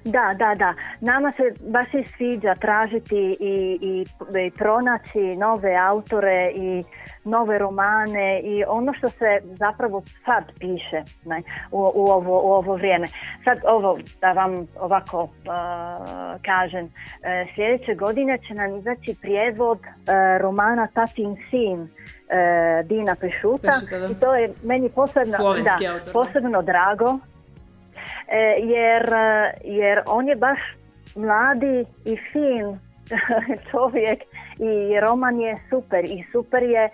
Da, 0.05 0.33
da, 0.35 0.55
da. 0.55 0.74
Nama 1.01 1.31
se 1.31 1.43
baš 1.59 1.93
i 1.93 2.03
sviđa 2.03 2.55
tražiti 2.55 3.38
i, 3.39 3.77
i, 3.81 4.05
i 4.45 4.51
pronaći 4.51 5.19
nove 5.38 5.75
autore 5.75 6.51
i 6.55 6.83
nove 7.24 7.57
romane 7.57 8.41
i 8.43 8.63
ono 8.67 8.93
što 8.93 9.09
se 9.09 9.39
zapravo 9.43 10.03
sad 10.25 10.43
piše 10.59 11.03
ne, 11.25 11.41
u, 11.71 11.91
u, 11.95 12.07
ovo, 12.07 12.41
u 12.43 12.51
ovo 12.51 12.75
vrijeme. 12.75 13.07
Sad 13.43 13.57
ovo 13.67 13.97
da 14.21 14.31
vam 14.31 14.67
ovako 14.79 15.24
uh, 15.24 15.29
kažem, 16.45 16.85
e, 16.85 17.45
sljedeće 17.55 17.93
godine 17.93 18.38
će 18.47 18.53
nam 18.53 18.77
izaći 18.77 19.15
prijevod 19.21 19.79
e, 19.79 20.38
romana 20.38 20.88
Tatin 20.93 21.35
sin 21.50 21.81
e, 21.81 22.83
Dina 22.83 23.15
Pešuta, 23.15 23.67
Pešuta, 23.67 24.00
da. 24.00 24.05
i 24.05 24.15
to 24.15 24.35
je 24.35 24.53
meni 24.63 24.89
posebno, 24.89 25.38
da, 25.63 25.77
posebno 26.13 26.62
drago 26.62 27.19
jer, 28.63 29.13
e, 29.13 29.53
jer 29.63 30.00
on 30.07 30.27
je 30.27 30.35
baš 30.35 30.59
mladi 31.15 31.85
i 32.05 32.17
fin 32.31 32.79
čovjek 33.71 34.19
i 34.59 35.00
roman 35.00 35.39
je 35.39 35.57
super 35.69 36.05
i 36.05 36.24
super 36.31 36.63
je 36.63 36.83
e, 36.85 36.89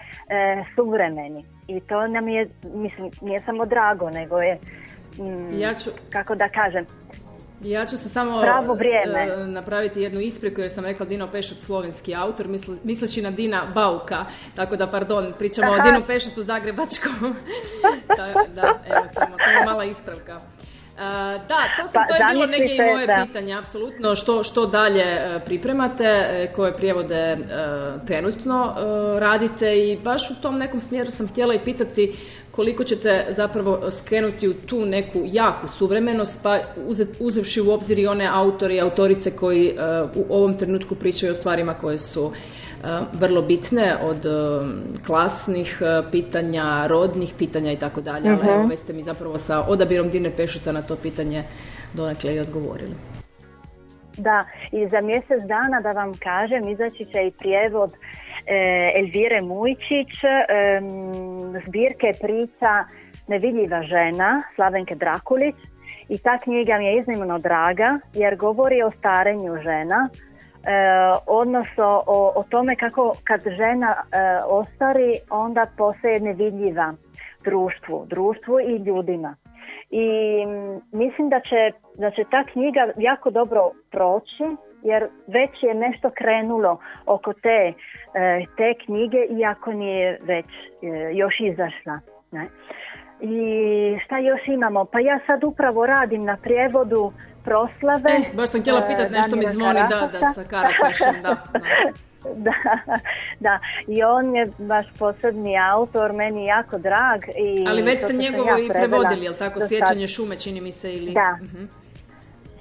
suvremeni 0.75 1.45
i 1.67 1.79
to 1.79 2.07
nam 2.07 2.27
je, 2.27 2.49
mislim, 2.63 3.11
nije 3.21 3.39
samo 3.39 3.65
drago, 3.65 4.09
nego 4.09 4.37
je, 4.37 4.59
mm, 5.17 5.59
Ja 5.59 5.73
ću, 5.73 5.89
kako 6.09 6.35
da 6.35 6.49
kažem, 6.49 6.85
Ja 7.63 7.85
ću 7.85 7.97
se 7.97 8.09
samo 8.09 8.41
Pravo 8.41 8.73
vrijeme. 8.73 9.19
e, 9.19 9.47
napraviti 9.47 10.01
jednu 10.01 10.19
ispriku 10.19 10.61
jer 10.61 10.71
sam 10.71 10.85
rekla 10.85 11.05
Dino 11.05 11.27
Pešut 11.31 11.57
slovenski 11.57 12.15
autor, 12.15 12.47
misle, 12.47 12.75
misleći 12.83 13.21
na 13.21 13.31
Dina 13.31 13.71
Bauka, 13.75 14.25
tako 14.55 14.75
da 14.75 14.87
pardon, 14.87 15.33
pričamo 15.39 15.71
o 15.71 15.73
Aha. 15.73 15.83
Dinu 15.83 16.05
Pešutu 16.07 16.41
zagrebačkom. 16.41 17.13
da, 18.17 18.33
da, 18.55 18.79
evo 18.85 19.05
samo, 19.13 19.37
samo 19.37 19.65
mala 19.65 19.83
ispravka. 19.83 20.39
Da, 21.47 21.61
to, 21.77 21.87
sam, 21.87 21.93
Pa, 21.93 22.07
to 22.07 22.23
je 22.23 22.33
bilo 22.33 22.45
neke 22.45 22.73
i 22.73 22.91
moje 22.91 23.07
da. 23.07 23.25
pitanje, 23.27 23.57
apsolutno, 23.57 24.15
što, 24.15 24.43
što 24.43 24.65
dalje 24.65 25.03
e, 25.03 25.39
pripremate, 25.45 26.03
e, 26.03 26.47
koje 26.55 26.77
prijevode 26.77 27.15
e, 27.15 27.37
trenutno 28.07 28.75
radite 29.19 29.77
i 29.77 29.97
baš 30.03 30.31
u 30.31 30.41
tom 30.41 30.57
nekom 30.57 30.79
smjeru 30.79 31.11
sam 31.11 31.27
htjela 31.27 31.53
i 31.53 31.59
pitati 31.59 32.15
koliko 32.51 32.83
ćete 32.83 33.25
zapravo 33.29 33.91
skrenuti 33.91 34.47
u 34.47 34.53
tu 34.53 34.85
neku 34.85 35.21
jaku 35.25 35.67
suvremenost, 35.67 36.39
pa 36.43 36.59
uzevši 37.19 37.61
u 37.61 37.71
obzir 37.71 37.99
i 37.99 38.07
one 38.07 38.29
autore 38.33 38.75
i 38.75 38.81
autorice 38.81 39.35
koji 39.35 39.77
u 40.15 40.25
ovom 40.29 40.57
trenutku 40.57 40.95
pričaju 40.95 41.31
o 41.31 41.35
stvarima 41.35 41.73
koje 41.73 41.97
su 41.97 42.31
vrlo 43.13 43.41
bitne 43.41 43.95
od 44.01 44.25
e, 44.25 44.29
klasnih 45.05 45.81
e, 45.81 46.11
pitanja, 46.11 46.87
rodnih 46.87 47.33
pitanja 47.37 47.71
i 47.71 47.77
tako 47.77 48.01
dalje, 48.01 48.29
ali 48.29 48.37
Mhm. 48.39 48.49
evo 48.49 48.67
već 48.67 48.79
ste 48.79 48.93
mi 48.93 49.03
zapravo 49.03 49.37
sa 49.37 49.61
odabirom 49.67 50.09
Dine 50.09 50.31
Pešuta 50.37 50.71
na 50.71 50.81
to 50.81 50.95
pitanje 50.95 51.43
donekle 51.93 52.35
i 52.35 52.39
odgovorili. 52.39 52.95
Da, 54.17 54.45
i 54.71 54.87
za 54.87 55.01
mjesec 55.01 55.43
dana 55.43 55.81
da 55.81 55.91
vam 55.91 56.13
kažem, 56.13 56.67
izaći 56.69 57.05
će 57.05 57.27
i 57.27 57.31
prijevod 57.31 57.91
e, 57.91 58.91
Elvire 58.95 59.41
Mujčić, 59.41 60.13
zbirke 61.67 62.11
priča 62.21 62.85
Nevidljiva 63.27 63.81
žena, 63.83 64.41
Slavenke 64.55 64.95
Drakulić. 64.95 65.55
I 66.09 66.17
ta 66.17 66.37
knjiga 66.37 66.77
mi 66.77 66.85
je 66.85 66.97
iznimno 66.99 67.39
draga 67.39 67.99
jer 68.13 68.35
govori 68.35 68.83
o 68.83 68.91
starenju 68.91 69.57
žena, 69.63 70.09
e, 70.13 70.30
odnosno 71.27 72.03
o, 72.07 72.33
o 72.35 72.43
tome 72.49 72.75
kako 72.75 73.13
kad 73.23 73.41
žena 73.43 73.95
e, 73.95 74.17
ostari 74.45 75.13
onda 75.29 75.65
postaje 75.77 76.19
nevidljiva 76.19 76.93
društvu, 77.43 78.05
društvu 78.09 78.59
i 78.59 78.75
ljudima. 78.75 79.35
I 79.89 80.05
mislim 80.91 81.29
da 81.29 81.39
će, 81.39 81.71
da 81.95 82.11
će 82.11 82.23
ta 82.31 82.43
knjiga 82.43 82.87
jako 82.97 83.29
dobro 83.29 83.71
proći 83.91 84.43
jer 84.83 85.07
već 85.27 85.63
je 85.63 85.73
nešto 85.73 86.09
krenulo 86.09 86.79
oko 87.05 87.33
te, 87.33 87.73
e, 88.13 88.45
te 88.57 88.73
knjige 88.85 89.17
iako 89.39 89.73
nije 89.73 90.19
već 90.23 90.45
e, 90.45 90.87
još 91.13 91.39
izašla. 91.39 91.99
Ne? 92.31 92.47
I 93.21 93.99
šta 94.05 94.17
još 94.17 94.47
imamo? 94.47 94.85
Pa 94.85 94.99
ja 94.99 95.19
sad 95.27 95.43
upravo 95.43 95.85
radim 95.85 96.23
na 96.23 96.37
prijevodu 96.43 97.11
proslave. 97.43 98.11
E, 98.11 98.35
baš 98.35 98.49
sam 98.49 98.61
htjela 98.61 98.79
e, 98.79 98.87
pitati, 98.87 99.13
nešto 99.13 99.35
mi 99.35 99.45
zvoni, 99.53 99.79
da, 99.89 100.19
da, 100.19 100.33
sa 100.33 100.43
Karakašem, 100.43 101.21
da. 101.21 101.29
da. 102.47 102.51
da, 102.51 102.53
da, 103.39 103.59
i 103.87 104.03
on 104.03 104.35
je 104.35 104.51
baš 104.57 104.85
posebni 104.99 105.53
autor, 105.73 106.13
meni 106.13 106.45
jako 106.45 106.77
drag. 106.77 107.21
I 107.37 107.65
Ali 107.67 107.81
već 107.81 108.03
ste 108.03 108.13
njegovo 108.13 108.49
ja 108.49 108.59
i 108.59 108.69
prevodili, 108.69 109.25
jel 109.25 109.33
tako? 109.33 109.67
Sjećanje 109.67 110.07
šume, 110.07 110.39
čini 110.39 110.61
mi 110.61 110.71
se, 110.71 110.93
ili... 110.93 111.13
Da. 111.13 111.37
Mhm. 111.41 111.65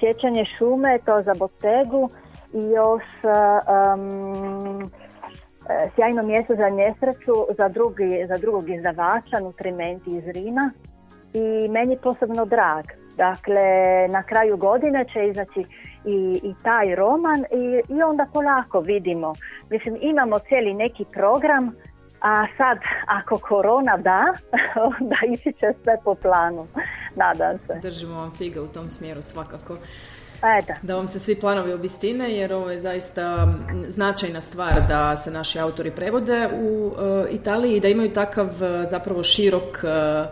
Sjećanje 0.00 0.44
šume, 0.58 0.98
to 1.06 1.22
za 1.22 1.34
Botegu 1.34 2.10
i 2.52 2.58
još 2.58 3.04
um, 3.24 4.90
sjajno 5.94 6.22
mjesto 6.22 6.54
za 6.54 6.70
nesreću 6.70 7.32
za, 7.56 7.68
drugi, 7.68 8.26
za 8.28 8.38
drugog 8.38 8.70
izdavača, 8.70 9.40
Nutrimenti 9.40 10.10
iz 10.10 10.24
Rima 10.26 10.70
i 11.34 11.68
meni 11.68 11.98
posebno 12.02 12.44
drag. 12.44 12.84
Dakle, 13.26 13.64
na 14.08 14.22
kraju 14.22 14.56
godine 14.56 15.04
će 15.12 15.28
izaći 15.28 15.60
i, 16.04 16.40
i 16.42 16.54
taj 16.62 16.94
roman 16.94 17.40
i, 17.40 17.94
i 17.94 18.02
onda 18.02 18.26
polako 18.32 18.80
vidimo. 18.80 19.32
Mislim, 19.70 19.96
imamo 20.00 20.38
cijeli 20.38 20.74
neki 20.74 21.04
program, 21.12 21.64
a 22.20 22.46
sad, 22.56 22.78
ako 23.06 23.38
korona 23.38 23.96
da, 23.96 24.24
onda 24.98 25.16
ići 25.34 25.52
će 25.52 25.66
sve 25.82 25.96
po 26.04 26.14
planu. 26.14 26.66
Nadam 27.16 27.58
se. 27.58 27.78
Držimo 27.82 28.14
vam 28.14 28.30
fige 28.30 28.60
u 28.60 28.66
tom 28.66 28.90
smjeru 28.90 29.22
svakako. 29.22 29.76
Eto. 30.42 30.72
Da 30.82 30.96
vam 30.96 31.08
se 31.08 31.18
svi 31.18 31.40
planovi 31.40 31.72
obistine 31.72 32.36
jer 32.36 32.52
ovo 32.52 32.70
je 32.70 32.80
zaista 32.80 33.48
značajna 33.88 34.40
stvar 34.40 34.86
da 34.88 35.16
se 35.16 35.30
naši 35.30 35.58
autori 35.58 35.90
prevode 35.90 36.48
u 36.62 36.92
e, 36.92 37.30
Italiji 37.30 37.76
i 37.76 37.80
da 37.80 37.88
imaju 37.88 38.12
takav 38.12 38.46
e, 38.64 38.84
zapravo 38.84 39.22
širok 39.22 39.84
e, 39.84 40.26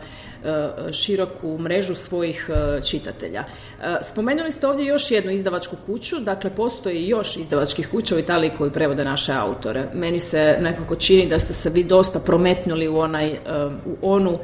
široku 0.93 1.59
mrežu 1.59 1.95
svojih 1.95 2.51
e, 2.51 2.81
čitatelja. 2.83 3.41
E, 3.41 3.97
Spomenuli 4.03 4.53
ste 4.53 4.67
ovdje 4.67 4.87
još 4.87 5.11
jednu 5.11 5.31
izdavačku 5.31 5.77
kuću, 5.87 6.17
dakle 6.21 6.51
postoji 6.55 7.09
još 7.09 7.37
izdavačkih 7.37 7.89
kuća 7.91 8.17
u 8.17 8.19
Italiji 8.19 8.51
koji 8.59 8.71
prevode 8.71 9.05
naše 9.05 9.33
autore. 9.33 9.89
Meni 9.95 10.19
se 10.19 10.59
nekako 10.61 10.97
čini 10.97 11.27
da 11.27 11.39
ste 11.39 11.53
se 11.53 11.71
vi 11.71 11.85
dosta 11.85 12.21
prometnuli 12.21 12.89
u 12.89 12.99
onaj, 12.99 13.29
e, 13.29 13.39
u 13.85 14.13
onu 14.13 14.39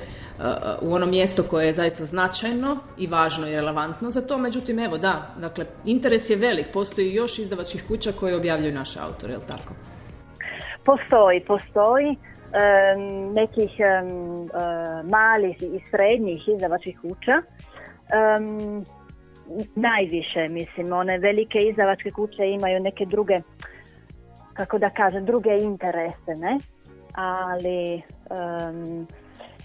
u 0.82 0.94
ono 0.94 1.06
mjesto 1.06 1.42
koje 1.42 1.66
je 1.66 1.72
zaista 1.72 2.04
značajno 2.04 2.78
i 2.98 3.06
važno 3.06 3.48
i 3.48 3.54
relevantno 3.54 4.10
za 4.10 4.26
to, 4.26 4.38
međutim 4.38 4.78
evo 4.78 4.98
da, 4.98 5.34
dakle 5.40 5.64
interes 5.84 6.30
je 6.30 6.36
velik, 6.36 6.66
postoji 6.72 7.14
još 7.14 7.38
izdavačkih 7.38 7.84
kuća 7.88 8.12
koje 8.12 8.36
objavljuju 8.36 8.72
naše 8.72 9.00
autore, 9.00 9.32
jel 9.32 9.40
tako? 9.48 9.74
Postoji, 10.84 11.44
postoji 11.46 12.16
nekih 13.34 13.80
em, 13.80 14.08
e, 14.42 14.48
malih 15.04 15.62
i 15.62 15.80
srednjih 15.90 16.48
izdavačkih 16.48 16.98
kuća. 17.00 17.42
Najviše, 19.74 20.48
mislim, 20.48 20.92
one 20.92 21.18
velike 21.18 21.58
izdavačke 21.58 22.10
kuće 22.10 22.46
imaju 22.46 22.80
neke 22.80 23.04
druge, 23.06 23.40
kako 24.54 24.78
da 24.78 24.90
kažem, 24.90 25.24
druge 25.24 25.58
interese, 25.58 26.34
ne? 26.36 26.58
Ali 27.14 28.02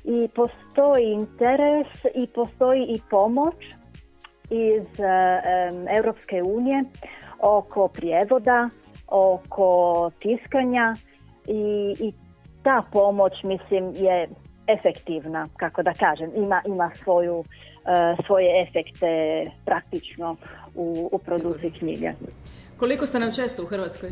i 0.04 0.28
postoji 0.28 1.12
interes 1.12 1.88
i 2.16 2.28
postoji 2.28 2.82
i 2.82 3.00
pomoć 3.10 3.56
iz 4.50 5.00
em, 5.00 5.88
Europske 5.98 6.44
unije 6.44 6.84
oko 7.40 7.88
prijevoda, 7.88 8.70
oko 9.08 10.12
tiskanja 10.20 10.96
i, 11.48 11.96
i 12.00 12.14
ta 12.64 12.84
pomoć 12.92 13.34
mislim 13.44 13.94
je 13.96 14.28
efektivna, 14.68 15.48
kako 15.58 15.84
da 15.84 15.94
kažem, 15.94 16.32
ima, 16.36 16.62
ima 16.66 16.92
svoju, 16.96 17.44
e, 17.86 18.16
svoje 18.26 18.62
efekte 18.62 19.08
praktično 19.66 20.36
u, 20.76 21.10
u 21.12 21.20
produkciji 21.20 21.72
knjige. 21.72 22.12
Koliko 22.78 23.06
ste 23.06 23.20
nam 23.20 23.32
često 23.32 23.64
u 23.64 23.66
Hrvatskoj? 23.66 24.10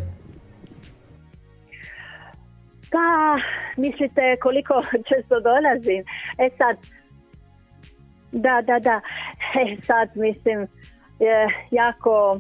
Pa, 2.92 3.38
mislite 3.78 4.38
koliko 4.42 4.82
često 5.10 5.40
dolazim? 5.40 6.04
E 6.38 6.50
sad, 6.58 6.78
da, 8.32 8.62
da, 8.62 8.80
da, 8.80 9.02
e 9.62 9.82
sad 9.82 10.10
mislim, 10.16 10.68
je 11.20 11.48
jako, 11.72 12.40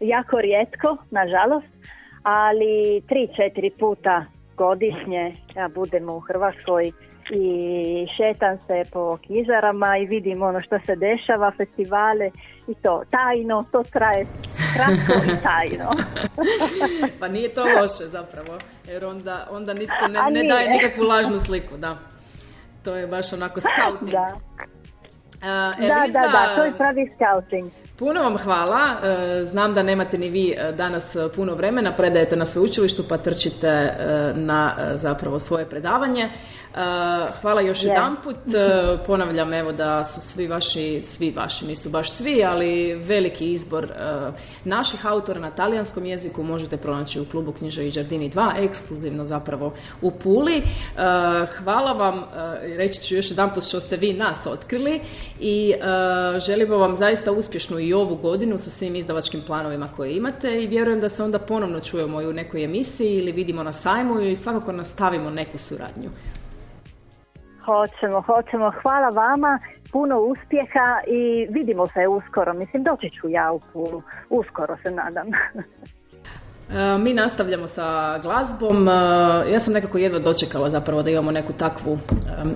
jako 0.00 0.40
rijetko, 0.40 0.96
nažalost, 1.10 1.78
ali 2.22 3.02
tri, 3.08 3.28
četiri 3.36 3.70
puta 3.70 4.24
godišnje 4.58 5.36
ja 5.56 5.68
budem 5.74 6.08
u 6.08 6.20
Hrvatskoj 6.20 6.92
i 7.30 8.06
šetam 8.16 8.58
se 8.58 8.90
po 8.92 9.18
knjižarama 9.26 9.96
i 9.96 10.06
vidim 10.06 10.42
ono 10.42 10.60
što 10.60 10.78
se 10.86 10.96
dešava, 10.96 11.52
festivale 11.56 12.30
i 12.68 12.74
to 12.74 13.02
tajno, 13.10 13.64
to 13.72 13.82
traje 13.82 14.26
kratko 14.74 15.24
i 15.32 15.36
tajno. 15.48 15.90
pa 17.20 17.28
nije 17.28 17.54
to 17.54 17.64
loše 17.64 18.04
zapravo, 18.16 18.58
jer 18.88 19.04
onda, 19.04 19.46
onda 19.50 19.74
nitko 19.74 20.08
ne, 20.08 20.20
ne 20.30 20.48
daje 20.48 20.70
nikakvu 20.70 21.02
lažnu 21.02 21.38
sliku, 21.38 21.76
da. 21.76 21.98
To 22.84 22.96
je 22.96 23.06
baš 23.06 23.32
onako 23.32 23.60
scouting. 23.60 24.10
Da. 24.10 24.28
Da, 25.40 26.06
da, 26.12 26.28
da, 26.28 26.54
to 26.56 26.64
je 26.64 26.72
pravi 26.76 27.10
scouting. 27.14 27.70
Puno 27.98 28.22
vam 28.22 28.36
hvala. 28.38 28.80
E, 29.02 29.44
znam 29.44 29.74
da 29.74 29.82
nemate 29.82 30.18
ni 30.18 30.30
vi 30.30 30.50
e, 30.50 30.72
danas 30.72 31.16
puno 31.36 31.54
vremena, 31.54 31.92
predajete 31.92 32.36
na 32.36 32.46
sveučilištu 32.46 33.04
pa 33.08 33.18
trčite 33.18 33.94
na 34.34 34.76
zapravo 34.94 35.38
svoje 35.38 35.66
predavanje. 35.66 36.30
Hvala 37.40 37.60
još 37.60 37.78
yeah. 37.78 37.88
jedan 37.88 38.16
put. 38.24 38.36
Ponavljam 39.06 39.52
evo 39.52 39.72
da 39.72 40.04
su 40.04 40.20
svi 40.20 40.46
vaši, 40.46 41.00
svi 41.02 41.30
vaši, 41.30 41.66
nisu 41.66 41.90
baš 41.90 42.12
svi, 42.12 42.44
ali 42.44 42.94
veliki 42.94 43.52
izbor 43.52 43.88
naših 44.64 45.06
autora 45.06 45.40
na 45.40 45.50
talijanskom 45.50 46.06
jeziku 46.06 46.42
možete 46.42 46.76
pronaći 46.76 47.20
u 47.20 47.24
klubu 47.24 47.52
Književi 47.52 47.90
Đardini 47.90 48.30
2, 48.30 48.64
ekskluzivno 48.64 49.24
zapravo 49.24 49.74
u 50.02 50.10
Puli. 50.10 50.62
Hvala 51.58 51.92
vam, 51.92 52.24
reći 52.76 53.02
ću 53.02 53.14
još 53.14 53.30
jedan 53.30 53.54
put 53.54 53.64
što 53.64 53.80
ste 53.80 53.96
vi 53.96 54.12
nas 54.12 54.46
otkrili 54.46 55.00
i 55.40 55.74
želimo 56.46 56.76
vam 56.76 56.94
zaista 56.94 57.32
uspješnu 57.32 57.78
i 57.78 57.92
ovu 57.92 58.16
godinu 58.16 58.58
sa 58.58 58.70
svim 58.70 58.96
izdavačkim 58.96 59.42
planovima 59.46 59.88
koje 59.96 60.16
imate 60.16 60.48
i 60.62 60.66
vjerujem 60.66 61.00
da 61.00 61.08
se 61.08 61.22
onda 61.22 61.38
ponovno 61.38 61.80
čujemo 61.80 62.22
i 62.22 62.26
u 62.26 62.32
nekoj 62.32 62.64
emisiji 62.64 63.16
ili 63.16 63.32
vidimo 63.32 63.62
na 63.62 63.72
sajmu 63.72 64.20
i 64.20 64.36
svakako 64.36 64.72
nastavimo 64.72 65.30
neku 65.30 65.58
suradnju. 65.58 66.10
Hoćemo, 67.68 68.20
hoćemo. 68.20 68.72
Hvala 68.82 69.08
vama, 69.08 69.58
puno 69.92 70.20
uspjeha 70.20 70.90
i 71.06 71.46
vidimo 71.50 71.86
se 71.86 72.06
uskoro. 72.08 72.52
Mislim, 72.54 72.82
doći 72.82 73.10
ću 73.10 73.28
ja 73.28 73.52
u 73.52 73.60
Pulu. 73.72 74.02
Uskoro 74.30 74.76
se 74.82 74.90
nadam. 74.90 75.26
E, 76.70 76.98
mi 76.98 77.14
nastavljamo 77.14 77.66
sa 77.66 78.18
glazbom. 78.18 78.88
E, 78.88 78.92
ja 79.52 79.60
sam 79.60 79.74
nekako 79.74 79.98
jedva 79.98 80.18
dočekala 80.18 80.70
zapravo 80.70 81.02
da 81.02 81.10
imamo 81.10 81.30
neku 81.30 81.52
takvu 81.52 81.98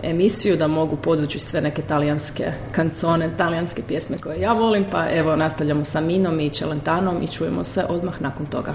emisiju 0.02 0.56
da 0.56 0.66
mogu 0.66 0.96
podvući 0.96 1.38
sve 1.38 1.60
neke 1.60 1.82
talijanske 1.82 2.52
kancone, 2.72 3.30
talijanske 3.36 3.82
pjesme 3.88 4.18
koje 4.18 4.40
ja 4.40 4.52
volim, 4.52 4.84
pa 4.90 5.10
evo 5.10 5.36
nastavljamo 5.36 5.84
sa 5.84 6.00
Minom 6.00 6.40
i 6.40 6.50
Čelentanom 6.50 7.22
i 7.22 7.28
čujemo 7.28 7.64
se 7.64 7.84
odmah 7.88 8.22
nakon 8.22 8.46
toga. 8.46 8.74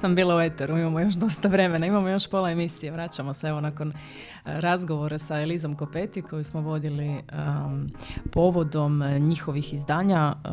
sam, 0.00 0.14
bila 0.14 0.36
u 0.36 0.40
eteru, 0.40 0.78
imamo 0.78 1.00
još 1.00 1.14
dosta 1.14 1.48
vremena, 1.48 1.86
imamo 1.86 2.08
još 2.08 2.28
pola 2.30 2.50
emisije, 2.50 2.92
vraćamo 2.92 3.34
se 3.34 3.48
evo 3.48 3.60
nakon 3.60 3.88
e, 3.88 3.92
razgovora 4.44 5.18
sa 5.18 5.40
Elizom 5.40 5.74
Kopeti 5.74 6.22
koju 6.22 6.44
smo 6.44 6.60
vodili 6.60 7.06
em, 7.08 7.90
povodom 8.32 9.02
e, 9.02 9.18
njihovih 9.18 9.74
izdanja 9.74 10.34
em, 10.44 10.52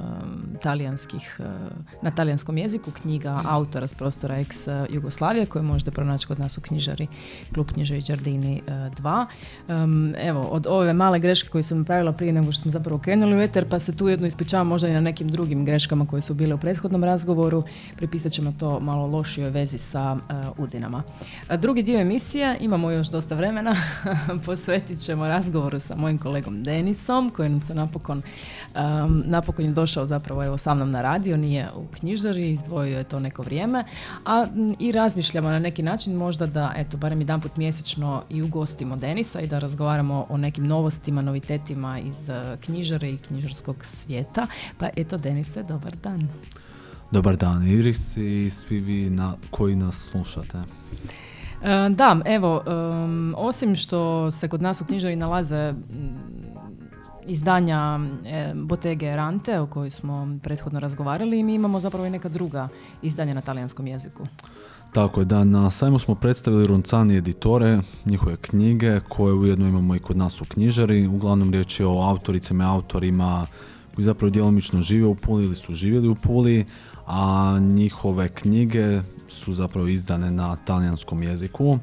talijanskih, 0.63 1.39
e, 1.39 1.43
na 2.01 2.11
talijanskom 2.11 2.57
jeziku, 2.57 2.91
knjiga 2.91 3.41
autora 3.45 3.87
s 3.87 3.93
prostora 3.93 4.37
ex 4.37 4.67
Jugoslavije 4.89 5.45
koju 5.45 5.63
možete 5.63 5.91
pronaći 5.91 6.27
kod 6.27 6.39
nas 6.39 6.57
u 6.57 6.61
knjižari 6.61 7.07
Klub 7.53 7.71
knjižari 7.71 8.01
Đardini 8.07 8.61
2. 8.67 9.25
Em, 9.67 10.15
evo, 10.17 10.41
od 10.41 10.67
ove 10.67 10.93
male 10.93 11.19
greške 11.19 11.49
koju 11.49 11.63
sam 11.63 11.77
napravila 11.77 12.11
prije 12.11 12.33
nego 12.33 12.51
što 12.51 12.61
smo 12.61 12.71
zapravo 12.71 12.99
krenuli 12.99 13.37
u 13.37 13.41
eter, 13.41 13.65
pa 13.69 13.79
se 13.79 13.95
tu 13.95 14.07
jedno 14.07 14.27
ispričavam 14.27 14.67
možda 14.67 14.87
i 14.87 14.93
na 14.93 15.01
nekim 15.01 15.29
drugim 15.29 15.65
greškama 15.65 16.07
koje 16.07 16.21
su 16.21 16.33
bile 16.33 16.55
u 16.55 16.57
prethodnom 16.57 17.03
razgovoru, 17.03 17.63
pripisat 17.95 18.31
ćemo 18.31 18.53
to 18.59 18.79
malo 18.79 19.07
lošijoj 19.35 19.49
vezi 19.49 19.77
sa 19.77 20.17
e, 20.17 20.33
Udinama. 20.57 21.03
A 21.47 21.57
drugi 21.57 21.83
dio 21.83 21.99
emisije, 21.99 22.57
imamo 22.59 22.91
još 22.91 23.07
dosta 23.07 23.35
vremena, 23.35 23.75
posvetit 24.45 24.99
ćemo 24.99 25.27
razgovoru 25.27 25.79
sa 25.79 25.95
mojim 25.95 26.17
kolegom 26.17 26.63
Denisom, 26.63 27.29
koji 27.29 27.49
nam 27.49 27.61
se 27.61 27.75
napokon, 27.75 28.21
em, 28.75 29.23
napokon 29.25 29.65
je 29.65 29.71
došao 29.71 30.05
zapravo 30.05 30.45
evo 30.45 30.57
sa 30.57 30.73
mnom 30.73 30.91
na 30.91 31.01
radio, 31.01 31.37
nije 31.37 31.69
u 31.75 31.87
knjižari, 31.87 32.51
izdvojio 32.51 32.97
je 32.97 33.03
to 33.03 33.19
neko 33.19 33.41
vrijeme, 33.41 33.83
a 34.25 34.45
i 34.79 34.91
razmišljamo 34.91 35.49
na 35.49 35.59
neki 35.59 35.83
način 35.83 36.15
možda 36.15 36.47
da, 36.47 36.73
eto, 36.75 36.97
barem 36.97 37.21
jedan 37.21 37.41
put 37.41 37.57
mjesečno 37.57 38.23
i 38.29 38.41
ugostimo 38.41 38.95
Denisa 38.95 39.41
i 39.41 39.47
da 39.47 39.59
razgovaramo 39.59 40.25
o 40.29 40.37
nekim 40.37 40.67
novostima, 40.67 41.21
novitetima 41.21 41.99
iz 41.99 42.29
e, 42.29 42.57
knjižare 42.65 43.09
i 43.09 43.17
knjižarskog 43.17 43.85
svijeta. 43.85 44.47
Pa 44.77 44.89
eto, 44.95 45.17
Denise, 45.17 45.63
dobar 45.63 45.95
dan. 46.03 46.29
Dobar 47.11 47.35
dan 47.35 47.67
Iris 47.67 48.17
i 48.17 48.49
svi 48.49 48.79
vi 48.79 49.09
na, 49.09 49.35
koji 49.49 49.75
nas 49.75 50.09
slušate. 50.11 50.57
E, 50.57 51.89
Da, 51.89 52.19
evo, 52.25 52.63
em, 52.67 53.33
osim 53.37 53.75
što 53.75 54.31
se 54.31 54.47
kod 54.47 54.61
nas 54.61 54.81
u 54.81 54.85
knjižari 54.85 55.15
nalaze 55.15 55.71
mm, 55.71 56.35
izdanja 57.27 57.99
e, 58.25 58.53
Botege 58.55 59.05
Erante 59.05 59.59
o 59.59 59.67
kojoj 59.67 59.89
smo 59.89 60.37
prethodno 60.43 60.79
razgovarali 60.79 61.43
mi 61.43 61.55
imamo 61.55 61.79
zapravo 61.79 62.05
i 62.05 62.09
neka 62.09 62.29
druga 62.29 62.67
izdanja 63.01 63.33
na 63.33 63.41
talijanskom 63.41 63.87
jeziku. 63.87 64.23
Tako 64.93 65.21
je 65.21 65.25
da 65.25 65.43
na 65.43 65.69
sajmu 65.69 65.99
smo 65.99 66.15
predstavili 66.15 66.67
Roncani 66.67 67.17
editore, 67.17 67.79
njihove 68.05 68.35
knjige 68.35 68.99
koje 69.09 69.33
ujedno 69.33 69.67
imamo 69.67 69.95
i 69.95 69.99
kod 69.99 70.17
nas 70.17 70.41
u 70.41 70.45
knjižari. 70.45 71.07
Uglavnom 71.07 71.51
riječ 71.51 71.79
je 71.79 71.85
o 71.85 72.01
autoricama 72.01 72.63
i 72.63 72.67
autorima 72.67 73.45
koji 73.95 74.05
zapravo 74.05 74.29
djelomično 74.29 74.81
žive 74.81 75.07
u 75.07 75.15
Puli 75.15 75.45
ili 75.45 75.55
su 75.55 75.73
živjeli 75.73 76.07
u 76.07 76.15
Puli, 76.15 76.65
a 77.07 77.57
njihove 77.61 78.27
knjige 78.29 79.01
su 79.27 79.53
zapravo 79.53 79.87
izdane 79.87 80.31
na 80.31 80.55
talijanskom 80.55 81.23
jeziku. 81.23 81.79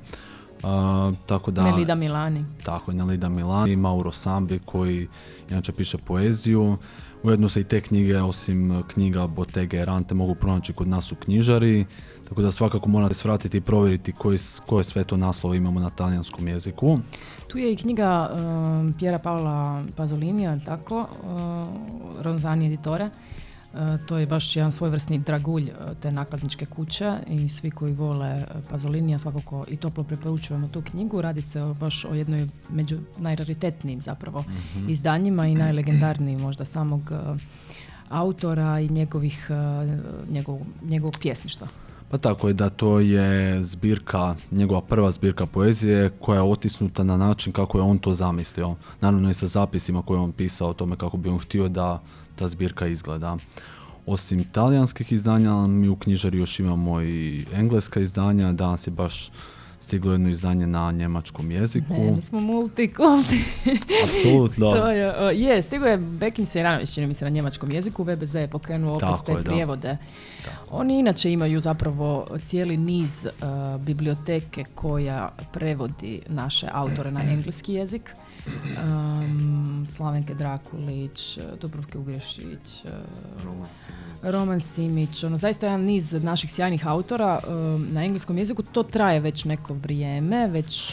A, 0.63 1.13
tako 1.27 1.51
da... 1.51 1.63
Nelida 1.63 1.95
Milani. 1.95 2.45
Tako 2.65 2.91
je, 2.91 2.97
Nelida 2.97 3.29
Milani, 3.29 3.77
Mauro 3.77 4.13
Sambi 4.13 4.59
koji 4.59 5.09
inače 5.51 5.73
piše 5.73 5.99
poeziju. 5.99 6.77
Ujedno 7.23 7.49
se 7.49 7.61
i 7.61 7.65
te 7.65 7.81
knjige, 7.81 8.19
osim 8.19 8.83
knjiga 8.85 9.27
Bottega 9.27 9.77
Erante, 9.77 10.15
mogu 10.15 10.35
pronaći 10.35 10.73
kod 10.73 10.89
nas 10.89 11.13
u 11.13 11.17
knjižari. 11.17 11.85
Tako 12.29 12.43
da 12.43 12.51
svakako 12.51 12.89
morate 12.89 13.15
svratiti 13.15 13.57
i 13.57 13.61
provjeriti 13.61 14.13
koji, 14.13 14.39
s- 14.39 14.61
koje 14.61 14.85
sve 14.85 15.05
to 15.05 15.17
naslove 15.17 15.57
imamo 15.57 15.81
na 15.81 15.91
talijanskom 15.91 16.49
jeziku. 16.49 16.99
Tu 17.49 17.59
je 17.59 17.73
i 17.73 17.77
knjiga 17.77 18.31
um, 18.33 18.95
Piera 18.99 19.19
Paola 19.19 19.85
Pazolinija, 19.97 20.59
tako, 20.59 21.01
uh, 21.01 21.69
Ronzani 22.23 22.67
editore. 22.67 23.11
Uh, 23.73 24.07
to 24.07 24.19
je 24.19 24.27
baš 24.27 24.57
jedan 24.57 24.73
svojvrsni 24.73 25.19
dragulj 25.19 25.63
uh, 25.63 25.97
te 26.01 26.13
nakladničke 26.13 26.67
kuće 26.67 27.13
i 27.29 27.49
svi 27.49 27.71
koji 27.71 27.93
vole 27.95 28.35
uh, 28.35 28.63
Pazolinija 28.71 29.19
svakako 29.19 29.65
i 29.69 29.77
toplo 29.77 30.05
preporučujemo 30.05 30.69
tu 30.69 30.83
knjigu. 30.83 31.23
Radi 31.23 31.43
se 31.43 31.63
o, 31.63 31.75
baš 31.75 32.05
o 32.05 32.15
jednoj 32.15 32.49
među 32.69 32.99
najraritetnijim 33.19 34.01
zapravo 34.01 34.45
izdanjima 34.89 35.47
i 35.47 35.55
najlegendarnijim 35.55 36.41
možda 36.41 36.65
samog 36.65 37.13
autora 38.09 38.81
i 38.81 38.89
njegovih, 38.89 39.51
njegov, 40.31 40.59
njegovog 40.83 41.17
pjesništva. 41.21 41.69
Pa 42.13 42.19
tako 42.19 42.49
je 42.49 42.55
da 42.55 42.69
to 42.69 43.01
je 43.01 43.65
zbirka, 43.65 44.35
njegova 44.51 44.81
prva 44.81 45.11
zbirka 45.11 45.47
poezije 45.47 46.11
koja 46.21 46.37
je 46.37 46.43
otisnuta 46.43 47.05
na 47.05 47.17
način 47.17 47.53
kako 47.53 47.79
je 47.79 47.83
on 47.83 47.99
to 47.99 48.13
zamislio. 48.13 48.75
Naravno 49.01 49.31
i 49.31 49.35
sa 49.35 49.47
zapisima 49.47 50.03
koje 50.03 50.17
je 50.17 50.21
on 50.21 50.33
pisao 50.33 50.69
o 50.69 50.75
tome 50.75 50.97
kako 50.97 51.17
bi 51.17 51.29
on 51.29 51.39
htio 51.39 51.69
da 51.69 52.03
ta 52.37 52.49
zbirka 52.49 52.87
izgleda. 52.87 53.37
Osim 54.07 54.45
talijanskih 54.45 55.13
izdanja, 55.13 55.67
mi 55.67 55.89
u 55.89 55.97
knjižari 55.97 56.39
još 56.39 56.61
imamo 56.61 57.03
i 57.03 57.45
engleska 57.53 58.01
izdanja. 58.01 58.53
Danas 58.53 58.87
je 58.87 58.91
baš 58.91 59.31
stiglo 59.83 60.13
jedno 60.13 60.29
izdanje 60.29 60.67
na 60.67 60.93
njemačkom 60.93 61.51
jeziku. 61.51 61.93
Ne, 61.95 62.11
mi 62.11 62.23
smo 62.23 62.41
multikulti. 62.41 63.45
Apsolutno. 64.05 64.71
To 64.83 64.91
je, 64.91 65.19
o, 65.19 65.31
je, 65.31 65.63
stigo 65.63 65.87
je 65.87 65.97
Bekim 65.97 66.47
Sejranović, 66.47 66.95
čini 66.95 67.07
mi 67.07 67.15
se 67.15 67.25
na 67.25 67.31
njemačkom 67.31 67.71
jeziku, 67.71 68.03
VBZ 68.03 68.35
je 68.35 68.49
pokrenuo 68.49 68.95
opet 68.95 69.09
Tako 69.09 69.25
te 69.25 69.33
je, 69.33 69.37
da. 69.37 69.43
prijevode. 69.43 69.97
Oni 70.71 70.99
inače 70.99 71.33
imaju 71.33 71.61
zapravo 71.61 72.27
cijeli 72.43 72.77
niz 72.77 73.27
uh, 73.27 73.81
biblioteke 73.81 74.65
koja 74.75 75.33
prevodi 75.53 76.21
naše 76.29 76.69
autore 76.73 77.11
na 77.11 77.23
engleski 77.35 77.73
jezik. 77.73 78.15
Um, 78.47 79.87
Slavenke 79.91 80.35
Drakulić, 80.35 81.39
Dubrovke 81.61 81.99
Ugrešić, 81.99 82.85
uh, 82.85 82.91
Roman 84.23 84.61
Simić, 84.61 85.25
ono 85.25 85.39
zaista 85.39 85.67
jedan 85.67 85.81
niz 85.81 86.13
naših 86.13 86.53
sjajnih 86.53 86.87
autora 86.87 87.41
um, 87.49 87.87
na 87.91 88.05
engleskom 88.05 88.39
jeziku. 88.39 88.63
To 88.63 88.83
traje 88.83 89.21
već 89.21 89.45
neko 89.45 89.75
vrijeme, 89.75 90.49
već 90.49 90.93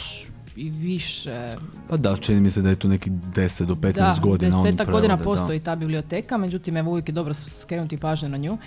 i 0.56 0.70
više 0.70 1.52
Pa 1.88 1.96
da, 1.96 2.16
čini 2.16 2.40
mi 2.40 2.50
se 2.50 2.62
da 2.62 2.68
je 2.68 2.74
tu 2.76 2.88
neki 2.88 3.10
10 3.10 3.64
do 3.64 3.74
15 3.74 3.92
da, 3.92 4.16
godina 4.22 4.58
oni 4.58 4.70
desetak 4.70 4.90
godina 4.90 5.16
da. 5.16 5.24
postoji 5.24 5.60
ta 5.60 5.76
biblioteka, 5.76 6.36
međutim 6.36 6.76
evo 6.76 6.90
uvijek 6.90 7.08
je 7.08 7.12
dobro 7.12 7.34
skrenuti 7.34 7.96
pažnju 7.96 8.28
na 8.28 8.36
nju, 8.36 8.58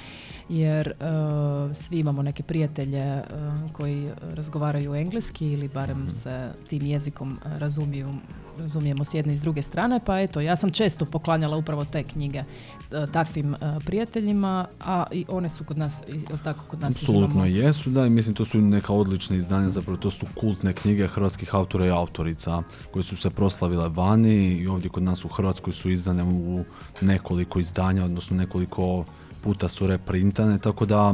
jer 0.50 0.88
uh, 0.88 1.76
svi 1.76 2.00
imamo 2.00 2.22
neke 2.22 2.44
prijatelje 2.44 3.16
uh, 3.16 3.72
koji 3.72 4.10
razgovaraju 4.34 4.96
engleski 4.96 5.52
ili 5.52 5.68
barem 5.68 6.02
Mhm. 6.04 6.10
se 6.12 6.52
tim 6.68 6.86
jezikom 6.86 7.40
razumiju, 7.58 8.10
razumijemo 8.58 9.06
s 9.06 9.14
jedne 9.14 9.34
i 9.34 9.38
s 9.38 9.42
druge 9.42 9.62
strane, 9.62 10.00
pa 10.06 10.20
eto, 10.20 10.42
ja 10.42 10.56
sam 10.56 10.72
često 10.72 11.06
poklanjala 11.06 11.58
upravo 11.58 11.86
te 11.86 12.04
knjige 12.04 12.40
uh, 12.44 13.10
takvim 13.12 13.54
uh, 13.54 13.60
prijateljima, 13.86 14.68
a 14.80 15.04
i 15.12 15.26
one 15.28 15.50
su 15.50 15.64
kod 15.64 15.78
nas, 15.78 15.98
tako, 16.44 16.64
kod 16.68 16.82
nas 16.82 16.96
Apsolutno 16.96 17.46
jesu, 17.46 17.90
da, 17.90 18.06
i 18.06 18.10
mislim 18.10 18.36
to 18.36 18.46
su 18.46 18.62
neka 18.62 18.94
odlična 18.94 19.36
izdanja, 19.36 19.70
zapravo 19.70 19.98
to 19.98 20.10
su 20.10 20.26
kultne 20.36 20.74
knjige 20.74 21.08
hrvatskih 21.08 21.56
autora 21.56 21.86
i 21.86 21.90
autorica 21.90 22.64
koje 22.92 23.04
su 23.04 23.16
se 23.16 23.30
proslavile 23.30 23.90
vani 23.90 24.58
i 24.58 24.68
ovdje 24.68 24.90
kod 24.90 25.04
nas 25.04 25.26
u 25.26 25.28
Hrvatskoj 25.28 25.74
su 25.74 25.90
izdane 25.92 26.24
u 26.24 26.64
nekoliko 27.02 27.60
izdanja, 27.60 28.06
odnosno 28.06 28.38
nekoliko 28.38 29.06
puta 29.42 29.68
su 29.68 29.88
reprintane, 29.88 30.58
tako 30.60 30.86
da 30.86 31.14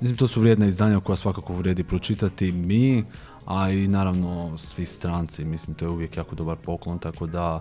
mislim 0.00 0.16
to 0.16 0.26
su 0.26 0.40
vrijedna 0.40 0.66
izdanja 0.66 1.00
koja 1.00 1.16
svakako 1.16 1.52
vrijedi 1.52 1.84
pročitati. 1.84 2.52
Mi, 2.52 3.04
a 3.46 3.70
i 3.70 3.88
naravno 3.88 4.58
svi 4.58 4.84
stranci, 4.84 5.44
mislim 5.44 5.74
to 5.74 5.84
je 5.84 5.88
uvijek 5.88 6.16
jako 6.16 6.34
dobar 6.34 6.56
poklon, 6.56 6.98
tako 6.98 7.26
da 7.26 7.60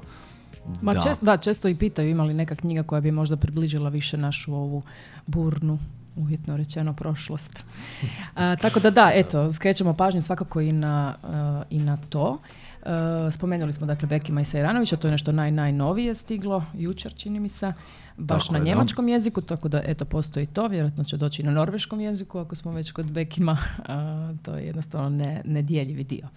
Ma 0.81 0.93
da. 0.93 0.99
često, 0.99 1.25
da, 1.25 1.37
često 1.37 1.67
i 1.67 1.75
pitaju 1.75 2.09
ima 2.09 2.23
li 2.23 2.33
neka 2.33 2.55
knjiga 2.55 2.83
koja 2.83 3.01
bi 3.01 3.11
možda 3.11 3.37
približila 3.37 3.89
više 3.89 4.17
našu 4.17 4.55
ovu 4.55 4.81
burnu 5.27 5.79
uvjetno 6.15 6.57
rečeno 6.57 6.93
prošlost. 6.93 7.63
A, 8.35 8.55
tako 8.55 8.79
da 8.79 8.89
da, 8.89 9.11
eto, 9.13 9.53
skrećemo 9.53 9.93
pažnju 9.93 10.21
svakako 10.21 10.61
i 10.61 10.71
na, 10.71 11.13
a, 11.23 11.63
i 11.69 11.79
na 11.79 11.97
to. 12.09 12.37
A, 12.85 13.29
spomenuli 13.31 13.73
smo 13.73 13.87
dakle 13.87 14.07
Bekima 14.07 14.41
i 14.41 14.45
Sajranovića, 14.45 14.95
to 14.95 15.07
je 15.07 15.11
nešto 15.11 15.31
naj, 15.31 15.51
najnovije 15.51 16.15
stiglo, 16.15 16.63
jučer 16.73 17.13
čini 17.15 17.39
mi 17.39 17.49
se, 17.49 17.73
baš 18.17 18.43
Tako 18.43 18.53
na 18.53 18.59
je, 18.59 18.63
da. 18.63 18.69
njemačkom 18.69 19.07
jeziku, 19.07 19.41
tako 19.41 19.67
da 19.67 19.81
eto 19.85 20.05
postoji 20.05 20.45
to, 20.45 20.67
vjerojatno 20.67 21.03
će 21.03 21.17
doći 21.17 21.41
i 21.41 21.45
na 21.45 21.51
norveškom 21.51 22.01
jeziku 22.01 22.39
ako 22.39 22.55
smo 22.55 22.71
već 22.71 22.91
kod 22.91 23.11
Bekima, 23.11 23.57
to 24.43 24.55
je 24.55 24.65
jednostavno 24.65 25.09
ne, 25.09 25.41
nedjeljivi 25.45 26.03
dio. 26.03 26.27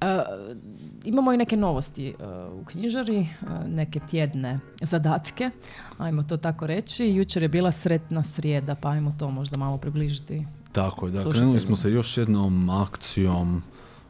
A, 0.00 0.24
imamo 1.04 1.32
i 1.32 1.36
neke 1.36 1.56
novosti 1.56 2.14
a, 2.20 2.48
u 2.52 2.64
knjižari, 2.64 3.28
neke 3.66 4.00
tjedne 4.10 4.60
zadatke, 4.80 5.50
ajmo 5.98 6.22
to 6.22 6.36
tako 6.36 6.66
reći. 6.66 7.06
Jučer 7.06 7.42
je 7.42 7.48
bila 7.48 7.72
sretna 7.72 8.22
srijeda, 8.22 8.74
pa 8.74 8.90
ajmo 8.90 9.14
to 9.18 9.30
možda 9.30 9.58
malo 9.58 9.78
približiti. 9.78 10.46
Tako 10.72 11.06
je, 11.06 11.12
da, 11.12 11.30
krenuli 11.30 11.60
smo 11.60 11.76
sa 11.76 11.88
još 11.88 12.18
jednom 12.18 12.70
akcijom 12.70 13.62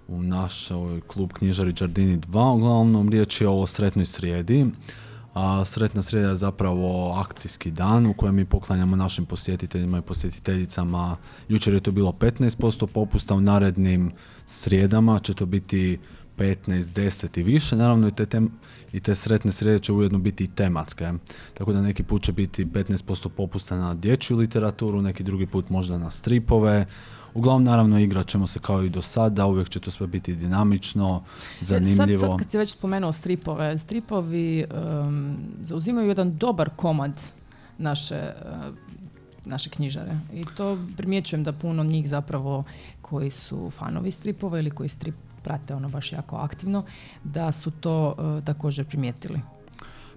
u 0.09 0.23
našoj 0.23 1.01
klub 1.01 1.33
knjižari 1.33 1.73
Đardini 1.73 2.19
2, 2.19 2.55
uglavnom 2.55 3.09
riječ 3.09 3.41
je 3.41 3.49
o 3.49 3.67
sretnoj 3.67 4.07
srijedi. 4.07 4.67
A 5.35 5.65
Sretna 5.65 6.03
srijeda 6.03 6.29
je 6.29 6.37
zapravo 6.37 7.12
akcijski 7.12 7.71
dan 7.71 8.07
u 8.07 8.15
kojem 8.15 8.35
mi 8.35 8.45
poklanjamo 8.45 8.97
našim 8.97 9.27
posjetiteljima 9.27 9.99
i 9.99 10.03
posjetiteljicama. 10.03 11.17
Jučer 11.49 11.75
je 11.75 11.81
to 11.81 11.91
bilo 11.91 12.12
15% 12.12 12.87
popusta, 12.87 13.35
u 13.35 13.41
narednim 13.41 14.12
srijedama 14.47 15.19
će 15.19 15.35
to 15.35 15.47
biti 15.47 15.99
15, 16.38 16.81
10 16.81 17.41
i 17.41 17.43
više. 17.43 17.77
Naravno 17.77 18.09
i 18.09 18.11
te, 18.11 18.27
tem, 18.27 18.51
i 18.93 19.01
te 19.01 19.15
sretne 19.15 19.53
srijede 19.53 19.79
će 19.79 19.93
ujedno 19.93 20.19
biti 20.19 20.45
i 20.45 20.49
tematske. 20.49 21.12
Tako 21.55 21.73
da 21.73 21.83
neki 21.83 22.03
put 22.03 22.23
će 22.23 22.33
biti 22.33 22.65
15% 22.65 23.29
popusta 23.29 23.77
na 23.77 23.95
dječju 23.95 24.37
literaturu, 24.37 25.03
neki 25.03 25.23
drugi 25.23 25.47
put 25.47 25.71
možda 25.71 25.99
na 25.99 26.11
stripove. 26.11 26.87
Uglavnom, 27.35 27.64
naravno, 27.64 27.99
igrat 27.99 28.27
ćemo 28.27 28.47
se 28.47 28.59
kao 28.59 28.83
i 28.83 28.88
do 28.88 29.03
sada, 29.03 29.47
uvijek 29.47 29.68
će 29.68 29.81
to 29.81 29.90
sve 29.90 30.07
biti 30.07 30.35
dinamično, 30.35 31.23
zanimljivo. 31.61 32.21
Sad, 32.21 32.31
sad 32.31 32.38
kad 32.38 32.51
si 32.51 32.59
već 32.59 32.71
spomenuo 32.71 33.12
stripove, 33.12 33.79
stripovi 33.79 34.64
um, 34.64 35.37
zauzimaju 35.64 36.09
jedan 36.09 36.37
dobar 36.37 36.71
komad 36.77 37.21
naše, 37.79 38.33
uh, 38.45 38.75
naše 39.45 39.71
knjižare. 39.71 40.18
I 40.35 40.45
to 40.57 40.79
primjećujem 40.97 41.45
da 41.45 41.53
puno 41.53 41.85
njih 41.85 42.09
zapravo 42.09 42.64
koji 43.03 43.31
su 43.31 43.71
fanovi 43.71 44.11
stripova 44.11 44.59
ili 44.59 44.71
koji 44.71 44.88
strip 44.88 45.14
prate 45.42 45.75
ono 45.75 45.88
baš 45.88 46.12
jako 46.12 46.37
aktivno, 46.37 46.85
da 47.25 47.53
su 47.53 47.71
to 47.71 48.14
uh, 48.18 48.45
također 48.45 48.85
primijetili. 48.87 49.40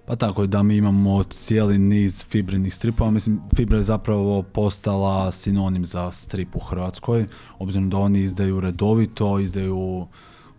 Pa 0.06 0.16
tako 0.16 0.46
da 0.46 0.62
mi 0.62 0.76
imamo 0.76 1.22
cijeli 1.22 1.78
niz 1.78 2.24
fibrinih 2.24 2.74
stripova. 2.74 3.10
Mislim, 3.10 3.40
Fibra 3.56 3.76
je 3.76 3.82
zapravo 3.82 4.42
postala 4.42 5.32
sinonim 5.32 5.84
za 5.84 6.10
strip 6.12 6.56
u 6.56 6.58
Hrvatskoj, 6.58 7.26
obzirom 7.58 7.90
da 7.90 7.96
oni 7.96 8.20
izdaju 8.20 8.60
redovito, 8.60 9.38
izdaju 9.38 10.06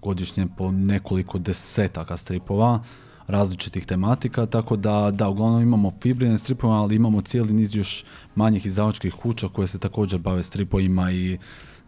godišnje 0.01 0.47
po 0.57 0.71
nekoliko 0.71 1.39
desetaka 1.39 2.17
stripova 2.17 2.83
različitih 3.27 3.85
tematika, 3.85 4.45
tako 4.45 4.75
da, 4.75 5.11
da, 5.11 5.29
uglavnom 5.29 5.61
imamo 5.61 5.91
fibrine 6.01 6.37
stripove, 6.37 6.73
ali 6.73 6.95
imamo 6.95 7.21
cijeli 7.21 7.53
niz 7.53 7.75
još 7.75 8.05
manjih 8.35 8.65
izdavačkih 8.65 9.13
kuća 9.13 9.47
koje 9.49 9.67
se 9.67 9.79
također 9.79 10.19
bave 10.19 10.43
stripovima 10.43 11.11
i 11.11 11.37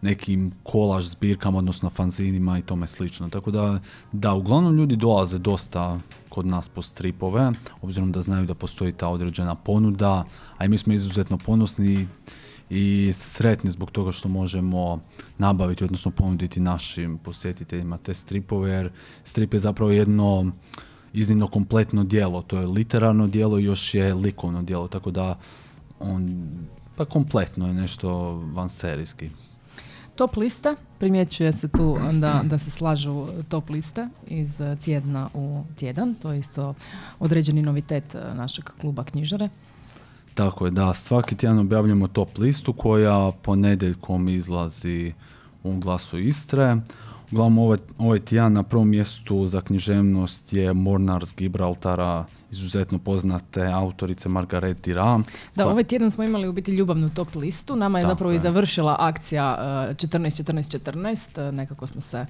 nekim 0.02 0.52
kolaž 0.62 1.04
zbirkama, 1.04 1.58
odnosno 1.58 1.90
fanzinima 1.90 2.58
i 2.58 2.62
tome 2.62 2.86
slično. 2.86 3.28
Tako 3.28 3.50
da, 3.50 3.80
da, 4.12 4.34
uglavnom 4.34 4.76
ljudi 4.76 4.96
dolaze 4.96 5.38
dosta 5.38 6.00
kod 6.28 6.46
nas 6.46 6.68
po 6.68 6.82
stripove, 6.82 7.52
obzirom 7.82 8.12
da 8.12 8.20
znaju 8.20 8.46
da 8.46 8.54
postoji 8.54 8.92
ta 8.92 9.08
određena 9.08 9.54
ponuda, 9.54 10.24
a 10.56 10.64
i 10.64 10.68
mi 10.68 10.78
smo 10.78 10.92
izuzetno 10.92 11.38
ponosni 11.38 12.06
i 12.70 13.10
sretni 13.12 13.70
zbog 13.70 13.90
toga 13.90 14.12
što 14.12 14.28
možemo 14.28 15.00
nabaviti, 15.38 15.84
odnosno 15.84 16.10
ponuditi 16.10 16.60
našim 16.60 17.18
posjetiteljima 17.18 17.98
te 17.98 18.14
stripove, 18.14 18.70
jer 18.70 18.90
strip 19.24 19.54
je 19.54 19.58
zapravo 19.58 19.90
jedno 19.90 20.52
iznimno 21.12 21.46
kompletno 21.46 22.04
dijelo, 22.04 22.42
to 22.42 22.60
je 22.60 22.66
literarno 22.66 23.26
dijelo 23.26 23.58
i 23.58 23.64
još 23.64 23.94
je 23.94 24.14
likovno 24.14 24.62
dijelo, 24.62 24.88
tako 24.88 25.10
da 25.10 25.38
on, 26.00 26.48
pa 26.96 27.04
kompletno 27.04 27.66
je 27.66 27.74
nešto 27.74 28.10
vanserijski. 28.54 29.30
Top 30.20 30.36
lista, 30.36 30.76
primjećuje 30.98 31.52
se 31.52 31.68
tu 31.68 31.98
da, 32.12 32.40
da 32.44 32.58
se 32.58 32.70
slažu 32.70 33.26
top 33.48 33.70
liste 33.70 34.08
iz 34.26 34.50
tjedna 34.84 35.28
u 35.34 35.62
tjedan, 35.76 36.14
to 36.14 36.32
je 36.32 36.38
isto 36.38 36.74
određeni 37.18 37.62
novitet 37.62 38.14
e, 38.14 38.34
našeg 38.34 38.64
kluba 38.80 39.04
knjižare. 39.04 39.48
Tako 40.34 40.64
je, 40.64 40.70
da, 40.70 40.92
svaki 40.92 41.36
tjedan 41.36 41.58
objavljamo 41.58 42.06
top 42.06 42.38
listu 42.38 42.72
koja 42.72 43.32
ponedjeljkom 43.42 44.28
izlazi 44.28 45.12
u 45.62 45.78
glasu 45.78 46.18
Istre. 46.18 46.76
Uglavnom 47.32 47.58
ovaj, 47.58 47.78
ovaj 47.98 48.18
tjedan 48.18 48.52
na 48.52 48.62
prvom 48.62 48.88
mjestu 48.88 49.46
za 49.46 49.60
književnost 49.60 50.52
je 50.52 50.72
Mornar 50.72 51.24
z 51.24 51.34
Gibraltara, 51.36 52.24
izuzetno 52.50 52.98
poznate 52.98 53.66
autorice 53.66 54.28
Margaret 54.28 54.84
Dira. 54.84 55.20
Da, 55.54 55.66
ovaj 55.66 55.84
tjedan 55.84 56.10
smo 56.10 56.24
imali 56.24 56.48
u 56.48 56.52
biti 56.52 56.70
ljubavnu 56.70 57.10
top 57.14 57.34
listu. 57.34 57.76
Nama 57.76 57.98
je 57.98 58.06
zapravo 58.06 58.32
i 58.32 58.38
završila 58.38 58.96
akcija 58.98 59.56
14-14-14. 59.90 61.48
Uh, 61.48 61.54
nekako 61.54 61.86
smo 61.86 62.00
se 62.00 62.26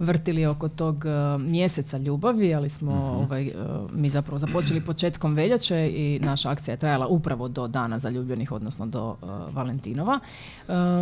vrtili 0.00 0.46
oko 0.46 0.68
tog 0.68 1.04
uh, 1.04 1.40
mjeseca 1.42 1.98
ljubavi, 1.98 2.54
ali 2.54 2.68
smo 2.68 2.92
mhm. 2.92 3.24
ovaj, 3.24 3.46
uh, 3.46 3.90
mi 3.92 4.10
zapravo 4.10 4.38
započeli 4.38 4.80
početkom 4.80 5.34
veljače 5.34 5.90
i 5.94 6.20
naša 6.22 6.50
akcija 6.50 6.72
je 6.72 6.78
trajala 6.78 7.06
upravo 7.06 7.48
do 7.48 7.68
dana 7.68 7.98
zaljubljenih, 7.98 8.52
odnosno 8.52 8.86
do 8.86 9.16
Valentinova. 9.52 10.18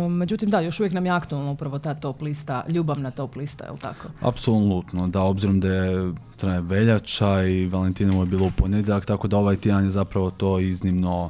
Međutim, 0.09 0.49
da, 0.49 0.59
još 0.59 0.79
uvijek 0.79 0.93
nam 0.93 1.05
je 1.05 1.11
aktualna 1.11 1.51
upravo 1.51 1.79
ta 1.79 1.93
top 1.93 2.21
lista, 2.21 2.63
ljubavna 2.69 3.11
top 3.11 3.35
lista, 3.35 3.65
je 3.65 3.71
li 3.71 3.79
tako? 3.79 4.07
Apsolutno, 4.21 5.07
da, 5.07 5.21
obzirom 5.21 5.59
da 5.59 5.73
je 5.73 6.13
traje 6.37 6.61
veljača 6.61 7.43
i 7.43 7.67
Valentinovo 7.67 8.23
je 8.23 8.27
bilo 8.27 8.45
u 8.45 8.51
ponedjeljak, 8.57 9.05
tako 9.05 9.27
da 9.27 9.37
ovaj 9.37 9.55
tjedan 9.55 9.83
je 9.83 9.89
zapravo 9.89 10.31
to 10.31 10.59
iznimno 10.59 11.29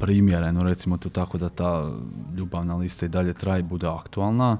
primjereno, 0.00 0.62
recimo 0.62 0.96
to 0.96 1.08
tako 1.08 1.38
da 1.38 1.48
ta 1.48 1.90
ljubavna 2.36 2.76
lista 2.76 3.06
i 3.06 3.08
dalje 3.08 3.32
traje 3.32 3.60
i 3.60 3.62
bude 3.62 3.86
aktualna. 3.86 4.58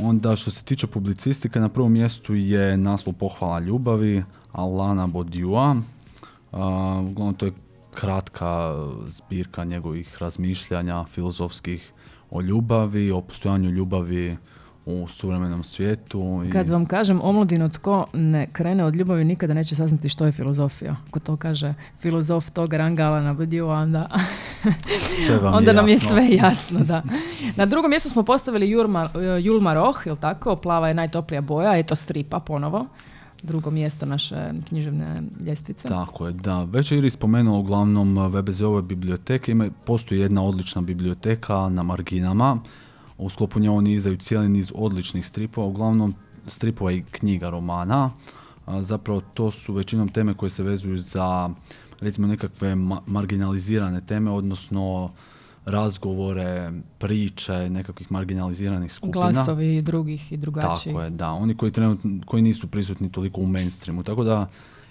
Onda 0.00 0.36
što 0.36 0.50
se 0.50 0.64
tiče 0.64 0.86
publicistike, 0.86 1.60
na 1.60 1.68
prvom 1.68 1.92
mjestu 1.92 2.34
je 2.34 2.76
naslov 2.76 3.14
Pohvala 3.14 3.60
ljubavi 3.60 4.24
Alana 4.52 5.06
Bodiua. 5.06 5.70
Uh, 5.70 6.58
uglavnom 7.10 7.34
to 7.34 7.46
je 7.46 7.52
kratka 7.94 8.74
zbirka 9.06 9.64
njegovih 9.64 10.16
razmišljanja 10.20 11.04
filozofskih 11.04 11.92
o 12.30 12.40
ljubavi, 12.40 13.10
o 13.10 13.20
postojanju 13.20 13.70
ljubavi 13.70 14.36
u 14.88 15.08
suvremenom 15.08 15.64
svijetu. 15.64 16.42
I... 16.46 16.50
Kad 16.50 16.68
vam 16.68 16.86
kažem 16.86 17.20
omladino 17.22 17.68
tko 17.68 18.06
ne 18.12 18.46
krene 18.52 18.84
od 18.84 18.96
ljubavi 18.96 19.24
nikada 19.24 19.54
neće 19.54 19.74
saznati 19.74 20.08
što 20.08 20.26
je 20.26 20.32
filozofija. 20.32 20.96
Ako 21.08 21.20
to 21.20 21.36
kaže 21.36 21.74
filozof 21.98 22.50
tog 22.50 22.72
rangala 22.72 23.20
na 23.20 23.34
budio, 23.34 23.68
onda, 23.68 24.08
onda 25.58 25.72
nam 25.72 25.88
je 25.88 25.98
sve 25.98 26.28
jasno. 26.30 26.80
Da. 26.80 27.02
Na 27.56 27.66
drugom 27.66 27.90
mjestu 27.90 28.08
smo 28.08 28.22
postavili 28.22 28.70
Julma, 28.70 29.10
Julma 29.42 29.74
Roh, 29.74 30.02
jel 30.06 30.16
tako? 30.16 30.56
Plava 30.56 30.88
je 30.88 30.94
najtoplija 30.94 31.40
boja, 31.40 31.78
eto 31.78 31.96
stripa 31.96 32.40
ponovo 32.40 32.86
drugo 33.42 33.70
mjesto 33.70 34.06
naše 34.06 34.50
književne 34.68 35.14
ljestvice. 35.46 35.88
Tako 35.88 36.26
je, 36.26 36.32
da. 36.32 36.62
Već 36.64 36.92
je 36.92 36.98
Iris 36.98 37.12
spomenuo 37.12 37.58
uglavnom 37.58 38.18
VBZ-ove 38.28 38.82
biblioteke. 38.82 39.52
Ima, 39.52 39.68
postoji 39.84 40.20
jedna 40.20 40.42
odlična 40.44 40.82
biblioteka 40.82 41.68
na 41.68 41.82
marginama 41.82 42.60
u 43.18 43.30
sklopu 43.30 43.60
nje 43.60 43.70
oni 43.70 43.92
izdaju 43.92 44.16
cijeli 44.16 44.48
niz 44.48 44.72
odličnih 44.74 45.26
stripova, 45.26 45.66
uglavnom 45.66 46.14
stripova 46.46 46.92
i 46.92 47.02
knjiga 47.10 47.50
romana. 47.50 48.10
Zapravo 48.80 49.20
to 49.34 49.50
su 49.50 49.72
većinom 49.72 50.08
teme 50.08 50.34
koje 50.34 50.50
se 50.50 50.62
vezuju 50.62 50.98
za 50.98 51.50
recimo 52.00 52.26
nekakve 52.26 52.74
marginalizirane 53.06 54.00
teme, 54.00 54.30
odnosno 54.30 55.10
razgovore, 55.64 56.72
priče 56.98 57.70
nekakvih 57.70 58.12
marginaliziranih 58.12 58.92
skupina. 58.92 59.30
Glasovi 59.32 59.82
drugih 59.82 60.32
i 60.32 60.36
drugačijih. 60.36 60.94
Tako 60.94 61.02
je, 61.02 61.10
da. 61.10 61.30
Oni 61.30 61.56
koji, 61.56 61.72
trenutno, 61.72 62.10
koji 62.26 62.42
nisu 62.42 62.66
prisutni 62.66 63.12
toliko 63.12 63.40
u 63.40 63.46
mainstreamu. 63.46 64.02
Tako 64.02 64.24
da 64.24 64.48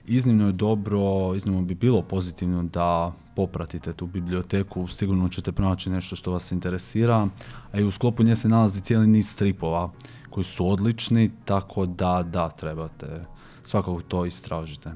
iznimno 0.08 0.46
je 0.46 0.52
dobro, 0.52 1.36
iznimno 1.36 1.62
bi 1.62 1.76
bilo 1.76 2.02
pozitivno 2.02 2.64
da 2.64 3.12
popratite 3.36 3.94
tu 3.94 4.06
biblioteku, 4.06 4.88
sigurno 4.88 5.30
ćete 5.30 5.52
pronaći 5.52 5.90
nešto 5.90 6.16
što 6.16 6.32
vas 6.32 6.52
interesira, 6.52 7.28
a 7.72 7.80
i 7.80 7.84
u 7.84 7.92
sklopu 7.92 8.24
nje 8.24 8.36
se 8.36 8.50
nalazi 8.50 8.82
cijeli 8.82 9.08
niz 9.08 9.30
stripova 9.30 9.92
koji 10.30 10.44
su 10.44 10.70
odlični, 10.70 11.32
tako 11.46 11.86
da, 11.86 12.24
da, 12.32 12.50
trebate 12.50 13.26
svakako 13.64 14.02
to 14.02 14.26
istražite. 14.26 14.92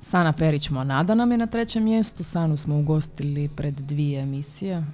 Sana 0.00 0.32
Perić 0.32 0.70
Monada 0.70 1.14
nam 1.14 1.32
je 1.32 1.38
na 1.38 1.46
trećem 1.46 1.84
mjestu. 1.84 2.24
Sanu 2.24 2.56
smo 2.56 2.78
ugostili 2.78 3.48
pred 3.48 3.74
dvije 3.74 4.22
emisije. 4.22 4.84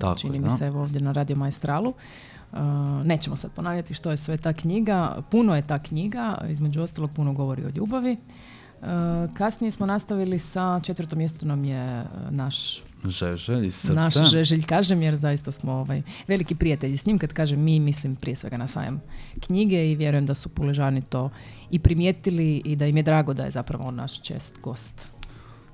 Tako 0.00 0.18
Čini 0.18 0.38
mi 0.38 0.50
se 0.50 0.70
ovdje 0.70 1.00
na 1.00 1.12
Radio 1.12 1.36
Maestralu. 1.36 1.94
nećemo 3.04 3.36
sad 3.36 3.50
ponavljati 3.50 3.94
što 3.94 4.10
je 4.10 4.16
sve 4.16 4.36
ta 4.36 4.52
knjiga. 4.52 5.22
Puno 5.30 5.56
je 5.56 5.66
ta 5.66 5.78
knjiga, 5.78 6.38
između 6.48 6.82
ostalog 6.82 7.10
puno 7.10 7.32
govori 7.32 7.64
o 7.64 7.70
ljubavi. 7.76 8.16
Eh, 8.84 9.28
kasnije 9.34 9.70
smo 9.70 9.86
nastavili 9.86 10.38
sa 10.38 10.80
četvrtom 10.82 11.18
mjestu 11.18 11.46
nam 11.46 11.64
je 11.64 12.00
eh, 12.00 12.06
naš 12.30 12.82
Žeželj 13.04 13.66
iz 13.66 13.74
srca. 13.74 13.94
Naš 13.94 14.30
Žeželj 14.30 14.62
kažem 14.62 15.02
jer 15.02 15.16
zaista 15.16 15.52
smo 15.52 15.72
ovaj, 15.72 16.02
veliki 16.28 16.54
prijatelji 16.54 16.96
s 16.96 17.06
njim. 17.06 17.18
Kad 17.18 17.32
kažem 17.32 17.62
mi, 17.62 17.80
mislim 17.80 18.16
prije 18.16 18.36
svega 18.36 18.56
na 18.56 18.68
sajam 18.68 19.02
knjige 19.40 19.92
i 19.92 19.94
vjerujem 19.94 20.26
da 20.26 20.34
su 20.34 20.48
Puležani 20.48 21.02
to 21.02 21.30
i 21.70 21.78
primijetili 21.78 22.62
i 22.64 22.76
da 22.76 22.86
im 22.86 22.96
je 22.96 23.02
drago 23.02 23.34
da 23.34 23.44
je 23.44 23.50
zapravo 23.50 23.84
on 23.84 23.94
naš 23.94 24.22
čest 24.22 24.58
gost. 24.62 25.08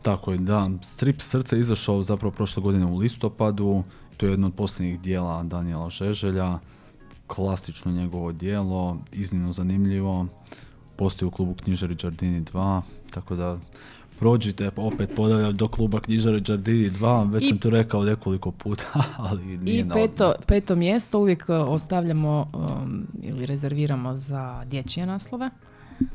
Tako 0.03 0.33
je, 0.33 0.39
da. 0.39 0.71
Strip 0.83 1.21
Srce 1.21 1.59
izašao 1.59 2.03
zapravo 2.03 2.35
prošle 2.35 2.63
godine 2.63 2.87
u 2.87 2.97
listopadu. 2.97 3.83
To 4.17 4.27
je 4.27 4.33
jedno 4.33 4.47
od 4.47 4.55
posljednjih 4.55 5.01
dijela 5.01 5.43
Daniela 5.43 5.91
Žeželja. 5.91 6.59
Klasično 7.27 7.93
njegovo 7.93 8.33
dijelo, 8.33 8.99
iznimno 9.13 9.53
zanimljivo 9.53 10.27
postoji 11.01 11.27
u 11.27 11.31
klubu 11.31 11.55
Knjižari 11.55 11.95
Giardini 11.95 12.45
2, 12.45 12.83
tako 13.11 13.37
da 13.37 13.59
prođite, 14.19 14.71
opet 14.77 15.11
podavljam 15.17 15.57
do 15.57 15.69
kluba 15.69 16.01
Knjižari 16.01 16.41
Giardini 16.41 16.91
2, 16.91 17.33
već 17.33 17.43
I, 17.43 17.47
sam 17.47 17.59
to 17.59 17.71
rekao 17.71 18.05
nekoliko 18.05 18.51
puta, 18.51 19.03
ali 19.17 19.59
nije 19.59 19.81
I 19.81 19.89
peto, 19.89 20.35
peto 20.47 20.77
mjesto 20.77 21.19
uvijek 21.19 21.45
e, 21.49 21.55
ostavljamo 21.55 22.51
um, 22.55 23.07
ili 23.23 23.47
rezerviramo 23.47 24.17
za 24.17 24.63
dječje 24.67 25.07
naslove. 25.07 25.51
Uh, 26.01 26.07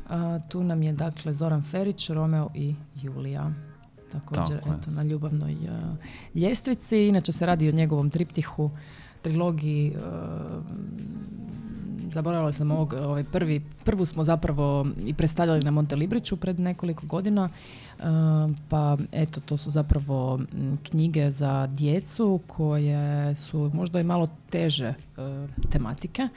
tu 0.48 0.64
nam 0.64 0.82
je 0.82 0.92
dakle 0.92 1.34
Zoran 1.34 1.62
Ferić, 1.62 2.10
Romeo 2.10 2.48
i 2.54 2.74
Julija. 3.02 3.52
također 4.12 4.58
Tako 4.58 4.76
eto, 4.80 4.90
na 4.90 5.02
ljubavnoj 5.02 5.52
uh, 5.52 5.96
ljestvici. 6.34 7.06
Inače 7.06 7.32
se 7.32 7.46
radi 7.46 7.68
o 7.68 7.72
njegovom 7.72 8.10
triptihu, 8.10 8.70
trilogiji 9.22 9.92
uh, 9.96 10.02
zaboravila 12.16 12.52
sam 12.52 12.70
ovog, 12.70 12.92
ovaj 12.92 13.24
prvi, 13.24 13.60
prvu 13.84 14.04
smo 14.04 14.24
zapravo 14.24 14.86
i 15.06 15.14
predstavljali 15.14 15.60
na 15.60 15.70
Montelibriću 15.70 16.36
pred 16.36 16.60
nekoliko 16.60 17.06
godina, 17.06 17.48
uh, 17.48 18.04
pa 18.68 18.96
eto, 19.12 19.40
to 19.40 19.56
su 19.56 19.70
zapravo 19.70 20.40
knjige 20.82 21.30
za 21.30 21.66
djecu 21.66 22.40
koje 22.46 23.36
su 23.36 23.70
možda 23.74 24.00
i 24.00 24.04
malo 24.04 24.28
teže 24.50 24.88
uh, 24.88 25.50
tematike. 25.70 26.28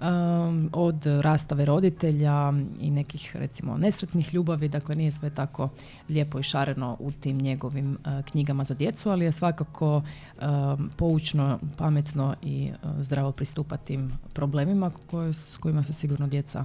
Um, 0.00 0.70
od 0.72 1.06
rastave 1.06 1.64
roditelja 1.64 2.52
i 2.80 2.90
nekih 2.90 3.36
recimo 3.36 3.78
nesretnih 3.78 4.34
ljubavi, 4.34 4.68
dakle 4.68 4.94
nije 4.94 5.12
sve 5.12 5.30
tako 5.30 5.68
lijepo 6.08 6.38
i 6.38 6.42
šareno 6.42 6.96
u 7.00 7.12
tim 7.12 7.38
njegovim 7.38 7.92
uh, 7.92 8.24
knjigama 8.24 8.64
za 8.64 8.74
djecu, 8.74 9.10
ali 9.10 9.24
je 9.24 9.32
svakako 9.32 9.96
um, 9.96 10.90
poučno, 10.96 11.58
pametno 11.76 12.34
i 12.42 12.70
uh, 12.70 12.90
zdravo 13.00 13.32
pristupati 13.32 13.86
tim 13.86 14.12
problemima 14.32 14.90
koje, 15.10 15.34
s 15.34 15.56
kojima 15.56 15.82
se 15.82 15.92
sigurno 15.92 16.26
djeca, 16.26 16.64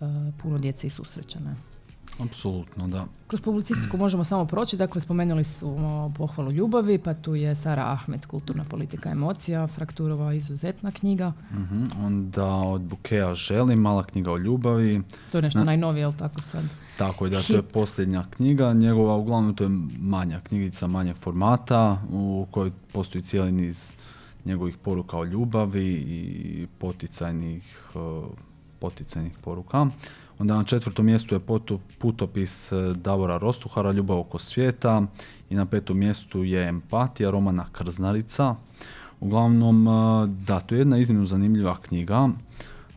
uh, 0.00 0.08
puno 0.42 0.58
djece 0.58 0.86
i 0.86 0.90
susreće. 0.90 1.38
Apsolutno, 2.20 2.88
da. 2.88 3.04
Kroz 3.26 3.40
publicistiku 3.40 3.96
možemo 3.96 4.24
samo 4.24 4.44
proći, 4.44 4.76
dakle 4.76 5.00
spomenuli 5.00 5.44
smo 5.44 6.12
pohvalu 6.16 6.50
ljubavi, 6.50 6.98
pa 6.98 7.14
tu 7.14 7.34
je 7.34 7.54
Sara 7.54 7.82
Ahmed, 7.84 8.26
kulturna 8.26 8.64
politika 8.64 9.10
emocija, 9.10 9.66
Frakturova 9.66 10.32
izuzetna 10.34 10.90
knjiga, 10.90 11.32
Mhm. 11.52 11.84
Onda 11.98 12.46
od 12.46 12.80
Bukeja 12.80 13.34
želim, 13.34 13.78
mala 13.78 14.02
knjiga 14.04 14.32
o 14.32 14.38
ljubavi. 14.38 15.02
to 15.32 15.38
je 15.38 15.42
nešto 15.42 15.58
Na- 15.58 15.64
najnovije, 15.64 16.00
jel 16.00 16.12
tako 16.12 16.42
sad? 16.42 16.64
Tako 16.98 17.24
je, 17.24 17.30
da, 17.30 17.42
to 17.42 17.52
je 17.52 17.58
Hit. 17.58 17.72
posljednja 17.72 18.24
knjiga. 18.26 18.72
Njegova, 18.72 19.16
uglavnom, 19.16 19.54
to 19.54 19.64
je 19.64 19.70
manja 19.98 20.40
knjigica, 20.40 20.86
manjeg 20.86 21.16
formata, 21.16 21.98
u 22.10 22.46
kojoj 22.50 22.70
postoji 22.92 23.22
cijeli 23.22 23.52
niz 23.52 23.94
njegovih 24.44 24.76
poruka 24.76 25.18
o 25.18 25.24
ljubavi 25.24 25.86
i 25.88 26.66
poticajnih, 26.78 27.80
eh, 27.94 28.26
poticajnih 28.78 29.32
poruka. 29.38 29.86
Onda 30.38 30.56
na 30.56 30.64
četvrtom 30.64 31.06
mjestu 31.06 31.34
je 31.34 31.40
putopis 31.98 32.72
eh, 32.72 32.92
Davora 32.94 33.38
Rostuhara, 33.38 33.92
Ljubav 33.92 34.18
oko 34.18 34.38
svijeta. 34.38 35.02
I 35.50 35.54
na 35.54 35.66
petom 35.66 35.98
mjestu 35.98 36.44
je 36.44 36.68
Empatija, 36.68 37.30
Romana 37.30 37.66
Krznarica. 37.72 38.54
Uglavnom, 39.20 39.88
eh, 39.88 40.26
da, 40.26 40.60
to 40.60 40.74
je 40.74 40.78
jedna 40.78 40.98
iznimno 40.98 41.24
zanimljiva 41.24 41.76
knjiga. 41.82 42.28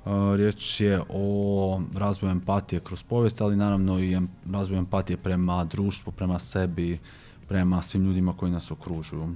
Uh, 0.06 0.36
Riječ 0.36 0.82
je 0.82 1.02
o 1.10 1.82
razvoju 1.96 2.32
empatije 2.32 2.80
kroz 2.80 3.04
povijest, 3.04 3.42
ali 3.42 3.56
naravno 3.56 4.00
i 4.00 4.22
razvoju 4.52 4.80
empatije 4.80 5.18
prema 5.18 5.64
društvu, 5.64 6.12
prema 6.12 6.40
sebi, 6.40 7.00
prema 7.48 7.82
svim 7.82 8.04
ljudima 8.04 8.34
koji 8.38 8.52
nas 8.52 8.72
okružuju. 8.72 9.36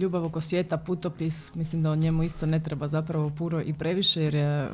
Ljubav 0.00 0.26
oko 0.26 0.40
svijeta, 0.40 0.76
putopis, 0.76 1.54
mislim 1.54 1.82
da 1.82 1.92
o 1.92 1.96
njemu 1.96 2.22
isto 2.22 2.46
ne 2.46 2.60
treba 2.60 2.88
zapravo 2.88 3.30
puno 3.30 3.62
i 3.62 3.72
previše 3.72 4.22
jer 4.22 4.34
je, 4.34 4.68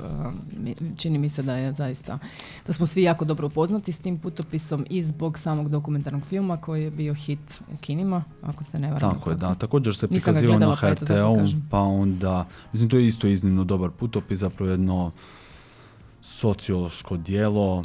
čini 0.98 1.18
mi 1.18 1.28
se 1.28 1.42
da 1.42 1.56
je 1.56 1.72
zaista, 1.72 2.18
da 2.66 2.72
smo 2.72 2.86
svi 2.86 3.02
jako 3.02 3.24
dobro 3.24 3.46
upoznati 3.46 3.92
s 3.92 3.98
tim 3.98 4.18
putopisom 4.18 4.86
i 4.90 5.02
zbog 5.02 5.38
samog 5.38 5.68
dokumentarnog 5.68 6.26
filma 6.26 6.56
koji 6.56 6.84
je 6.84 6.90
bio 6.90 7.14
hit 7.14 7.60
u 7.74 7.76
kinima, 7.76 8.24
ako 8.42 8.64
se 8.64 8.78
ne 8.78 8.92
varam. 8.92 9.14
Tako 9.14 9.30
je, 9.30 9.36
da. 9.36 9.54
Također 9.54 9.96
se 9.96 10.08
prikazivao 10.08 10.58
na 10.58 10.70
pa 10.70 10.76
HRT-u, 10.76 11.60
pa 11.70 11.80
onda, 11.80 12.46
mislim, 12.72 12.90
to 12.90 12.96
je 12.96 13.06
isto 13.06 13.26
iznimno 13.26 13.64
dobar 13.64 13.90
putopis, 13.90 14.38
zapravo 14.38 14.70
jedno 14.70 15.12
sociološko 16.22 17.16
dijelo, 17.16 17.84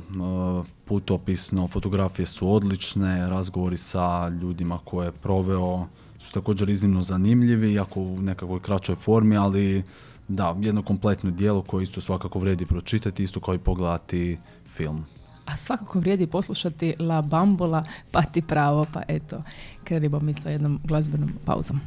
putopisno, 0.85 1.67
fotografije 1.67 2.25
su 2.25 2.53
odlične, 2.53 3.27
razgovori 3.27 3.77
sa 3.77 4.29
ljudima 4.29 4.79
koje 4.85 5.07
je 5.07 5.11
proveo 5.11 5.87
su 6.21 6.31
također 6.31 6.69
iznimno 6.69 7.01
zanimljivi, 7.01 7.73
iako 7.73 8.01
u 8.01 8.21
nekakvoj 8.21 8.59
kraćoj 8.59 8.95
formi, 8.95 9.37
ali 9.37 9.83
da, 10.27 10.55
jedno 10.59 10.83
kompletno 10.83 11.31
dijelo 11.31 11.61
koje 11.61 11.83
isto 11.83 12.01
svakako 12.01 12.39
vrijedi 12.39 12.65
pročitati, 12.65 13.23
isto 13.23 13.39
kao 13.39 13.53
i 13.53 13.57
pogledati 13.59 14.37
film. 14.75 15.05
A 15.45 15.57
svakako 15.57 15.99
vrijedi 15.99 16.27
poslušati 16.27 16.95
La 16.99 17.21
Bambola, 17.21 17.83
pa 18.11 18.21
ti 18.21 18.41
pravo, 18.41 18.85
pa 18.93 19.01
eto, 19.07 19.43
krenimo 19.83 20.19
mi 20.19 20.33
sa 20.33 20.49
jednom 20.49 20.79
glazbenom 20.83 21.31
pauzom. 21.45 21.81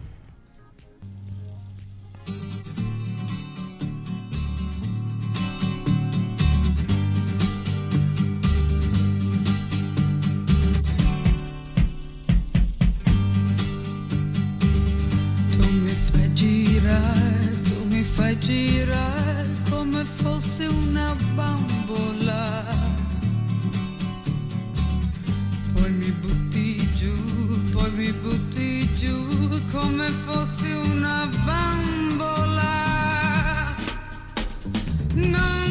Fosse 20.34 20.66
una 20.66 21.14
bambola. 21.34 22.64
Poi 25.72 25.90
mi 25.92 26.10
butti 26.10 26.76
giù, 26.98 27.70
poi 27.70 27.90
mi 27.92 28.12
butti 28.12 28.84
giù 28.98 29.48
come 29.70 30.08
fosse 30.26 30.72
una 30.90 31.28
bambola. 31.44 32.82
Non 35.12 35.63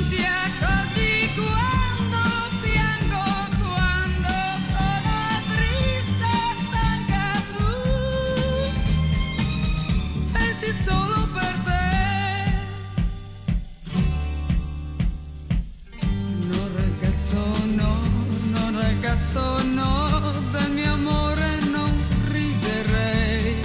ragazzo 19.34 19.64
no, 19.74 20.32
del 20.52 20.72
mio 20.72 20.94
amore 20.94 21.60
non 21.72 21.92
riderei. 22.30 23.56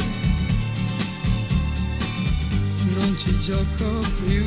Non 2.97 3.17
ci 3.19 3.39
gioco 3.41 4.01
più, 4.25 4.45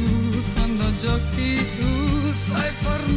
quando 0.55 0.83
giochi 1.01 1.63
tu 1.77 2.33
sai 2.33 2.71
far 2.81 3.07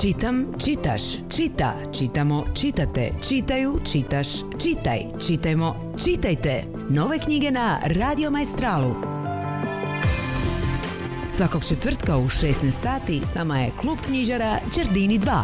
Čitam, 0.00 0.46
čitaš, 0.64 1.02
čita, 1.28 1.74
čitamo, 1.92 2.44
čitate, 2.54 3.10
čitaju, 3.28 3.78
čitaš, 3.84 4.28
čitaj, 4.62 5.00
čitajmo, 5.26 5.94
čitajte. 6.04 6.64
Nove 6.88 7.18
knjige 7.18 7.50
na 7.50 7.78
Radio 7.84 8.30
Maestralu. 8.30 8.94
Svakog 11.28 11.64
četvrtka 11.64 12.16
u 12.16 12.24
16 12.24 12.70
sati 12.70 13.20
s 13.24 13.34
nama 13.34 13.58
je 13.58 13.72
klub 13.80 13.98
knjižara 14.06 14.58
Đardini 14.76 15.18
2. 15.18 15.42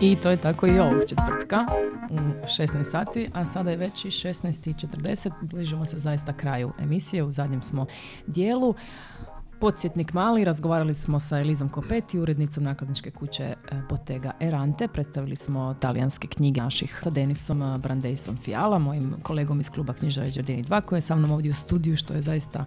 I 0.00 0.16
to 0.16 0.30
je 0.30 0.36
tako 0.36 0.66
i 0.66 0.78
ovog 0.78 1.02
četvrtka 1.08 1.66
u 2.10 2.46
16 2.46 2.90
sati, 2.90 3.30
a 3.34 3.46
sada 3.46 3.70
je 3.70 3.76
već 3.76 4.04
i 4.04 4.08
16.40, 4.08 5.30
bližimo 5.40 5.86
se 5.86 5.98
zaista 5.98 6.32
kraju 6.32 6.72
emisije, 6.78 7.22
u 7.22 7.32
zadnjem 7.32 7.62
smo 7.62 7.86
dijelu. 8.26 8.74
Podsjetnik 9.62 10.12
mali, 10.12 10.44
razgovarali 10.44 10.94
smo 10.94 11.20
sa 11.20 11.38
Elizom 11.40 11.68
Kopeti, 11.68 12.18
urednicom 12.18 12.64
nakladničke 12.64 13.10
kuće 13.10 13.42
e, 13.42 13.54
Bottega 13.90 14.32
Erante. 14.40 14.88
Predstavili 14.88 15.36
smo 15.36 15.74
talijanske 15.80 16.28
knjige 16.28 16.60
naših 16.60 17.00
sa 17.02 17.10
Denisom 17.10 17.62
e, 17.62 17.78
Brandeisom 17.78 18.36
Fiala, 18.36 18.78
mojim 18.78 19.14
kolegom 19.22 19.60
iz 19.60 19.70
kluba 19.70 19.92
knjiža 19.92 20.20
Đardini 20.20 20.64
2, 20.64 20.80
koji 20.80 20.96
je 20.96 21.02
sa 21.02 21.16
mnom 21.16 21.30
ovdje 21.30 21.50
u 21.50 21.54
studiju, 21.54 21.96
što 21.96 22.14
je 22.14 22.22
zaista 22.22 22.64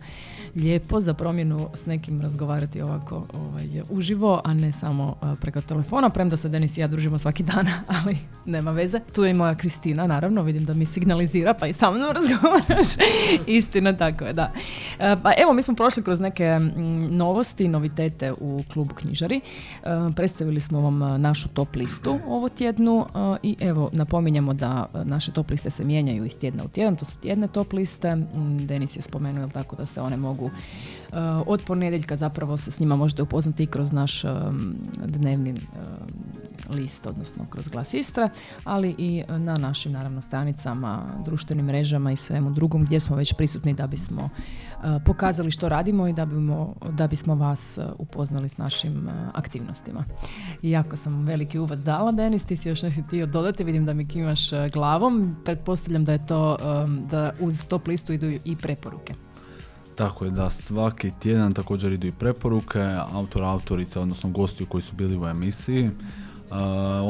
lijepo 0.55 1.01
za 1.01 1.13
promjenu 1.13 1.69
s 1.73 1.85
nekim 1.85 2.21
razgovarati 2.21 2.81
ovako 2.81 3.25
ovaj, 3.33 3.81
uživo, 3.89 4.41
a 4.43 4.53
ne 4.53 4.71
samo 4.71 5.15
e, 5.23 5.25
preko 5.41 5.61
telefona, 5.61 6.09
premda 6.09 6.37
se 6.37 6.49
Denis 6.49 6.77
i 6.77 6.81
ja 6.81 6.87
družimo 6.87 7.17
svaki 7.17 7.43
dan, 7.43 7.67
ali 8.03 8.17
nema 8.45 8.71
veze. 8.71 8.99
Tu 9.13 9.23
je 9.23 9.33
moja 9.33 9.55
Kristina, 9.55 10.07
naravno, 10.07 10.43
vidim 10.43 10.65
da 10.65 10.73
mi 10.73 10.85
signalizira, 10.85 11.53
pa 11.53 11.67
i 11.67 11.73
sa 11.73 11.91
mnom 11.91 12.11
razgovaraš. 12.19 12.87
Istina, 13.47 13.97
tako 13.97 14.25
je, 14.25 14.33
da. 14.33 14.51
Pa 14.97 15.31
evo, 15.37 15.53
mi 15.53 15.61
smo 15.61 15.75
prošli 15.75 16.03
kroz 16.03 16.19
neke 16.19 16.59
novosti, 17.09 17.67
novitete 17.67 18.33
u 18.33 18.63
klubu 18.73 18.95
knjižari. 18.95 19.37
E, 19.37 19.41
predstavili 20.15 20.59
smo 20.59 20.81
vam 20.81 21.03
e, 21.03 21.17
našu 21.17 21.49
top 21.49 21.75
listu 21.75 22.19
ovo 22.27 22.49
tjednu 22.49 23.05
e, 23.05 23.37
i 23.43 23.55
evo 23.59 23.89
napominjemo 23.93 24.53
da 24.53 24.85
naše 25.03 25.31
top 25.31 25.49
liste 25.49 25.69
se 25.69 25.83
mijenjaju 25.83 26.25
iz 26.25 26.37
tjedna 26.37 26.63
u 26.63 26.67
tjedan, 26.67 26.95
to 26.95 27.05
su 27.05 27.17
tjedne 27.17 27.47
top 27.47 27.73
liste. 27.73 28.17
Denis 28.59 28.95
je 28.95 29.01
spomenuo 29.01 29.47
tako 29.47 29.75
da 29.75 29.85
se 29.85 30.01
one 30.01 30.17
mogu 30.17 30.51
od 31.45 31.61
ponedjeljka 31.67 32.15
zapravo 32.15 32.57
se 32.57 32.71
s 32.71 32.79
njima 32.79 32.95
možete 32.95 33.21
upoznati 33.21 33.63
i 33.63 33.67
kroz 33.67 33.91
naš 33.91 34.23
dnevni 35.05 35.53
list, 36.69 37.05
odnosno 37.05 37.45
kroz 37.49 37.67
glas 37.67 37.93
Istra, 37.93 38.29
ali 38.63 38.95
i 38.97 39.23
na 39.27 39.55
našim 39.55 39.91
naravno 39.91 40.21
stranicama, 40.21 41.03
društvenim 41.25 41.65
mrežama 41.65 42.11
i 42.11 42.15
svemu 42.15 42.51
drugom 42.51 42.83
gdje 42.83 42.99
smo 42.99 43.15
već 43.15 43.33
prisutni 43.33 43.73
da 43.73 43.87
bismo 43.87 44.29
pokazali 45.05 45.51
što 45.51 45.69
radimo 45.69 46.07
i 46.07 46.13
da, 46.13 46.25
bimo, 46.25 46.75
da 46.91 47.07
bismo 47.07 47.35
vas 47.35 47.79
upoznali 47.97 48.49
s 48.49 48.57
našim 48.57 49.09
aktivnostima. 49.33 50.03
Iako 50.61 50.97
sam 50.97 51.25
veliki 51.25 51.59
uvod 51.59 51.79
dala, 51.79 52.11
Denis, 52.11 52.43
ti 52.43 52.57
si 52.57 52.69
još 52.69 52.81
nešto 52.81 53.01
htio 53.01 53.25
dodati, 53.25 53.63
vidim 53.63 53.85
da 53.85 53.93
mi 53.93 54.07
kimaš 54.07 54.49
glavom. 54.73 55.35
Pretpostavljam 55.45 56.05
da 56.05 56.11
je 56.11 56.25
to, 56.25 56.57
da 57.09 57.31
uz 57.39 57.65
top 57.65 57.87
listu 57.87 58.13
idu 58.13 58.27
i 58.45 58.55
preporuke. 58.61 59.13
Tako 59.95 60.25
je 60.25 60.31
da 60.31 60.49
svaki 60.49 61.11
tjedan 61.19 61.53
također 61.53 61.91
idu 61.91 62.07
i 62.07 62.11
preporuke 62.11 62.81
autora, 63.11 63.49
autorica, 63.49 64.01
odnosno 64.01 64.29
gosti 64.29 64.65
koji 64.65 64.81
su 64.81 64.95
bili 64.95 65.17
u 65.17 65.27
emisiji. 65.27 65.89
Uh, 66.51 66.57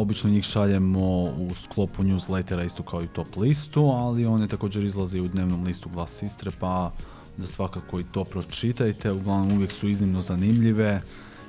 obično 0.01 0.29
njih 0.29 0.43
šaljemo 0.43 1.23
u 1.23 1.49
sklopu 1.55 2.03
newslettera 2.03 2.65
isto 2.65 2.83
kao 2.83 3.03
i 3.03 3.07
top 3.07 3.35
listu, 3.37 3.85
ali 3.85 4.25
one 4.25 4.47
također 4.47 4.83
izlaze 4.83 5.21
u 5.21 5.27
dnevnom 5.27 5.63
listu 5.63 5.89
Glas 5.89 6.23
Istre, 6.23 6.51
pa 6.59 6.91
da 7.37 7.47
svakako 7.47 7.99
i 7.99 8.05
to 8.11 8.23
pročitajte. 8.23 9.11
Uglavnom 9.11 9.51
uvijek 9.51 9.71
su 9.71 9.89
iznimno 9.89 10.21
zanimljive, 10.21 11.01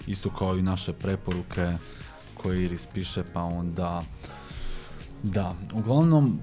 isto 0.07 0.31
kao 0.31 0.57
i 0.57 0.63
naše 0.63 0.93
preporuke 0.93 1.73
koje 2.35 2.65
Iris 2.65 2.87
piše, 2.95 3.23
pa 3.33 3.43
onda 3.43 4.03
da, 5.23 5.55
uglavnom 5.75 6.39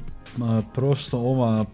prošla 0.74 1.20
ova 1.20 1.66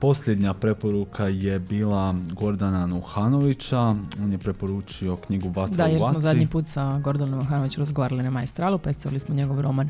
posljednja 0.00 0.54
preporuka 0.54 1.26
je 1.26 1.58
bila 1.58 2.14
Gordana 2.32 2.86
Nuhanovića. 2.86 3.80
On 4.22 4.32
je 4.32 4.38
preporučio 4.38 5.16
knjigu 5.16 5.48
Vatra 5.48 5.76
Da, 5.76 5.84
jer 5.84 6.00
smo 6.10 6.20
zadnji 6.20 6.46
put 6.46 6.66
sa 6.66 6.98
Gordanom 6.98 7.38
Nuhanovićem 7.38 7.80
razgovarali 7.80 8.22
na 8.22 8.30
Majstralu, 8.30 8.78
predstavili 8.78 9.20
smo 9.20 9.34
njegov 9.34 9.60
roman 9.60 9.88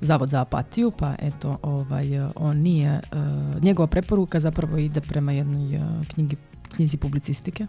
Zavod 0.00 0.28
za 0.28 0.40
apatiju, 0.40 0.90
pa 0.98 1.14
eto, 1.18 1.56
ovaj, 1.62 2.06
on 2.34 2.56
nije, 2.56 3.00
uh, 3.12 3.62
njegova 3.62 3.86
preporuka 3.86 4.40
zapravo 4.40 4.76
ide 4.76 5.00
prema 5.00 5.32
jednoj 5.32 5.76
uh, 5.76 5.82
knjigi, 6.08 6.36
knjizi 6.76 6.96
publicistike. 6.96 7.66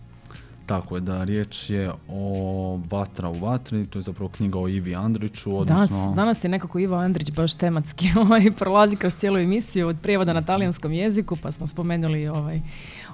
Tako 0.69 0.95
je, 0.95 1.01
da 1.01 1.23
riječ 1.23 1.69
je 1.69 1.91
o 2.09 2.79
Vatra 2.89 3.29
u 3.29 3.33
vatri, 3.33 3.87
to 3.87 3.99
je 3.99 4.03
zapravo 4.03 4.29
knjiga 4.29 4.59
o 4.59 4.67
Ivi 4.67 4.95
Andriću. 4.95 5.57
Odnosno... 5.57 5.97
Danas, 5.97 6.15
danas 6.15 6.43
je 6.43 6.49
nekako 6.49 6.79
Ivo 6.79 6.95
Andrić 6.95 7.31
baš 7.31 7.53
tematski 7.53 8.07
ovaj, 8.21 8.51
prolazi 8.51 8.95
kroz 8.95 9.13
cijelu 9.15 9.37
emisiju 9.37 9.87
od 9.87 9.97
prijevoda 10.01 10.33
na 10.33 10.41
talijanskom 10.41 10.93
jeziku, 10.93 11.35
pa 11.35 11.51
smo 11.51 11.67
spomenuli 11.67 12.27
ovaj, 12.27 12.61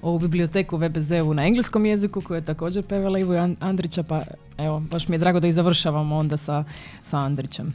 ovu 0.01 0.19
biblioteku 0.19 0.77
VBZ-u 0.77 1.33
na 1.33 1.47
engleskom 1.47 1.85
jeziku 1.85 2.21
koju 2.21 2.35
je 2.35 2.45
također 2.45 2.83
prevela 2.83 3.19
Ivo 3.19 3.33
Andrića, 3.59 4.03
pa 4.03 4.21
evo, 4.57 4.79
baš 4.91 5.07
mi 5.07 5.15
je 5.15 5.19
drago 5.19 5.39
da 5.39 5.47
i 5.47 5.51
završavamo 5.51 6.15
onda 6.15 6.37
sa, 6.37 6.63
sa 7.03 7.17
Andrićem. 7.17 7.73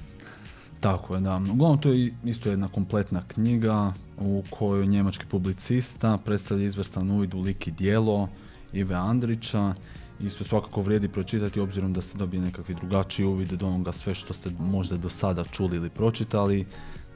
Tako 0.80 1.14
je, 1.14 1.20
da. 1.20 1.36
Uglavnom, 1.52 1.78
to 1.78 1.92
je 1.92 2.14
isto 2.24 2.50
jedna 2.50 2.68
kompletna 2.68 3.22
knjiga 3.28 3.92
u 4.18 4.42
kojoj 4.50 4.86
njemački 4.86 5.26
publicista 5.26 6.18
predstavlja 6.24 6.66
izvrstan 6.66 7.10
uvid 7.10 7.34
u 7.34 7.40
lik 7.40 7.66
i 7.66 7.70
dijelo, 7.70 8.28
Ive 8.72 8.94
Andrića. 8.94 9.74
Isto 10.20 10.44
svakako 10.44 10.82
vrijedi 10.82 11.08
pročitati 11.08 11.60
obzirom 11.60 11.92
da 11.92 12.00
se 12.00 12.18
dobije 12.18 12.40
nekakvi 12.40 12.74
drugačiji 12.74 13.26
uvid 13.26 13.52
od 13.52 13.62
onoga 13.62 13.92
sve 13.92 14.14
što 14.14 14.32
ste 14.32 14.50
možda 14.58 14.96
do 14.96 15.08
sada 15.08 15.44
čuli 15.44 15.76
ili 15.76 15.90
pročitali. 15.90 16.66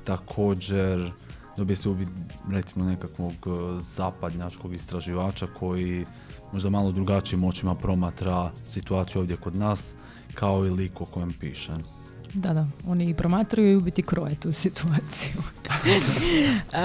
Također 0.04 1.12
dobije 1.56 1.76
se 1.76 1.88
uvid 1.88 2.08
recimo 2.50 2.84
nekakvog 2.84 3.32
e, 3.32 3.80
zapadnjačkog 3.80 4.74
istraživača 4.74 5.46
koji 5.46 6.06
možda 6.52 6.70
malo 6.70 6.92
drugačijim 6.92 7.44
očima 7.44 7.74
promatra 7.74 8.50
situaciju 8.64 9.20
ovdje 9.20 9.36
kod 9.36 9.56
nas 9.56 9.94
kao 10.34 10.66
i 10.66 10.70
lik 10.70 11.00
o 11.00 11.04
kojem 11.04 11.32
piše. 11.40 11.72
Da, 12.34 12.52
da, 12.52 12.66
oni 12.86 13.14
promatraju 13.14 13.72
i 13.72 13.76
u 13.76 13.80
biti 13.80 14.02
kroje 14.02 14.34
tu 14.34 14.52
situaciju. 14.52 15.32
uh, 15.36 16.80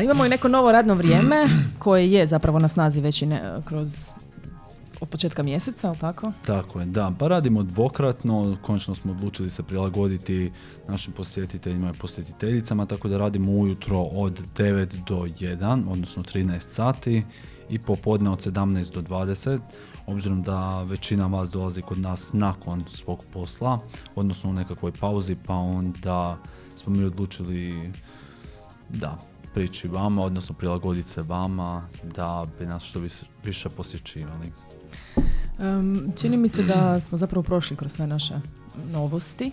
imamo 0.04 0.26
i 0.26 0.28
neko 0.28 0.48
novo 0.48 0.72
radno 0.72 0.94
vrijeme 0.94 1.48
koje 1.78 2.12
je 2.12 2.26
zapravo 2.26 2.58
na 2.58 2.68
snazi 2.68 3.00
već 3.00 3.22
i 3.22 3.26
ne, 3.26 3.42
kroz 3.64 4.10
od 5.00 5.08
početka 5.08 5.42
mjeseca, 5.42 5.88
ali 5.88 5.98
tako? 5.98 6.32
Tako 6.46 6.80
je, 6.80 6.86
da. 6.86 7.12
Pa 7.18 7.28
radimo 7.28 7.62
dvokratno, 7.62 8.56
konačno 8.62 8.94
smo 8.94 9.12
odlučili 9.12 9.50
se 9.50 9.62
prilagoditi 9.62 10.52
našim 10.88 11.12
posjetiteljima 11.12 11.90
i 11.90 11.98
posjetiteljicama, 11.98 12.86
tako 12.86 13.08
da 13.08 13.18
radimo 13.18 13.52
ujutro 13.52 14.00
od 14.00 14.42
9 14.56 15.04
do 15.06 15.16
1, 15.16 15.84
odnosno 15.90 16.22
13 16.22 16.60
sati 16.70 17.24
i 17.70 17.78
popodne 17.78 18.30
od 18.30 18.38
17 18.38 18.94
do 18.94 19.02
20 19.02 19.58
obzirom 20.08 20.42
da 20.42 20.82
većina 20.82 21.26
vas 21.26 21.50
dolazi 21.50 21.82
kod 21.82 21.98
nas 21.98 22.30
nakon 22.32 22.84
svog 22.88 23.24
posla, 23.32 23.78
odnosno 24.14 24.50
u 24.50 24.52
nekakvoj 24.52 24.92
pauzi, 24.92 25.36
pa 25.46 25.54
onda 25.54 26.38
smo 26.74 26.94
mi 26.94 27.04
odlučili 27.04 27.92
da 28.88 29.18
prići 29.54 29.88
vama, 29.88 30.24
odnosno 30.24 30.54
prilagoditi 30.54 31.08
se 31.08 31.22
vama 31.22 31.88
da 32.02 32.46
bi 32.58 32.66
nas 32.66 32.82
što 32.84 33.00
više 33.44 33.68
posjećivali. 33.68 34.52
Um, 35.58 36.12
čini 36.16 36.36
mi 36.36 36.48
se 36.48 36.62
da 36.62 37.00
smo 37.00 37.18
zapravo 37.18 37.42
prošli 37.42 37.76
kroz 37.76 37.92
sve 37.92 38.06
naše 38.06 38.34
novosti. 38.92 39.52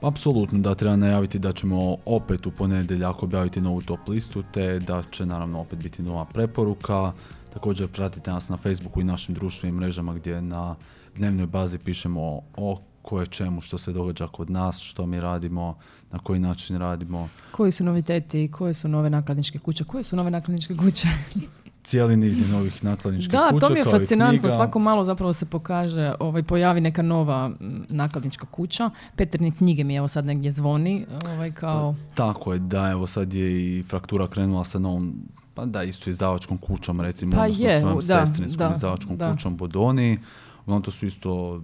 Apsolutno 0.00 0.58
da 0.58 0.74
treba 0.74 0.96
najaviti 0.96 1.38
da 1.38 1.52
ćemo 1.52 1.96
opet 2.04 2.46
u 2.46 2.50
ponedjeljak 2.50 3.22
objaviti 3.22 3.60
novu 3.60 3.82
top 3.82 4.08
listu 4.08 4.44
te 4.52 4.78
da 4.78 5.02
će 5.10 5.26
naravno 5.26 5.60
opet 5.60 5.78
biti 5.78 6.02
nova 6.02 6.24
preporuka. 6.24 7.12
Također 7.52 7.88
pratite 7.88 8.30
nas 8.30 8.48
na 8.48 8.56
Facebooku 8.56 9.00
i 9.00 9.04
našim 9.04 9.34
društvenim 9.34 9.76
mrežama 9.76 10.14
gdje 10.14 10.42
na 10.42 10.76
dnevnoj 11.16 11.46
bazi 11.46 11.78
pišemo 11.78 12.40
o 12.56 12.80
koje 13.02 13.26
čemu 13.26 13.60
što 13.60 13.78
se 13.78 13.92
događa 13.92 14.28
kod 14.28 14.50
nas, 14.50 14.80
što 14.80 15.06
mi 15.06 15.20
radimo, 15.20 15.76
na 16.12 16.18
koji 16.18 16.40
način 16.40 16.76
radimo. 16.76 17.28
Koji 17.50 17.72
su 17.72 17.84
noviteti, 17.84 18.50
koje 18.50 18.74
su 18.74 18.88
nove 18.88 19.10
nakladničke 19.10 19.58
kuće, 19.58 19.84
koje 19.84 20.02
su 20.02 20.16
nove 20.16 20.30
nakladničke 20.30 20.76
kuće? 20.76 21.08
cijeli 21.84 22.16
niz 22.16 22.40
je 22.40 22.48
novih 22.48 22.84
nakladničkih 22.84 23.32
da, 23.32 23.48
kuća. 23.50 23.60
Da, 23.60 23.66
to 23.66 23.72
mi 23.72 23.80
je 23.80 23.84
fascinantno. 23.84 24.50
Svako 24.50 24.78
malo 24.78 25.04
zapravo 25.04 25.32
se 25.32 25.46
pokaže, 25.46 26.14
ovaj, 26.20 26.42
pojavi 26.42 26.80
neka 26.80 27.02
nova 27.02 27.50
nakladnička 27.88 28.46
kuća. 28.46 28.90
Petrni 29.16 29.52
knjige 29.52 29.84
mi 29.84 29.94
evo 29.94 30.08
sad 30.08 30.24
negdje 30.24 30.52
zvoni. 30.52 31.06
Ovaj, 31.26 31.52
kao... 31.52 31.94
Tako 32.14 32.52
je, 32.52 32.58
da, 32.58 32.90
evo 32.90 33.06
sad 33.06 33.34
je 33.34 33.78
i 33.78 33.82
fraktura 33.82 34.28
krenula 34.28 34.64
sa 34.64 34.78
novom 34.78 35.14
pa 35.54 35.64
da, 35.64 35.82
isto 35.82 36.10
izdavačkom 36.10 36.58
kućom, 36.58 37.00
recimo, 37.00 37.36
pa 37.36 37.42
odnosno 37.42 37.64
je, 37.64 37.80
svojom 37.80 38.00
da, 38.06 38.26
sestrinskom 38.26 38.72
izdavačkom 38.72 39.18
kućom 39.18 39.56
Bodoni. 39.56 40.18
Uglavnom 40.62 40.82
to 40.82 40.90
su 40.90 41.06
isto, 41.06 41.62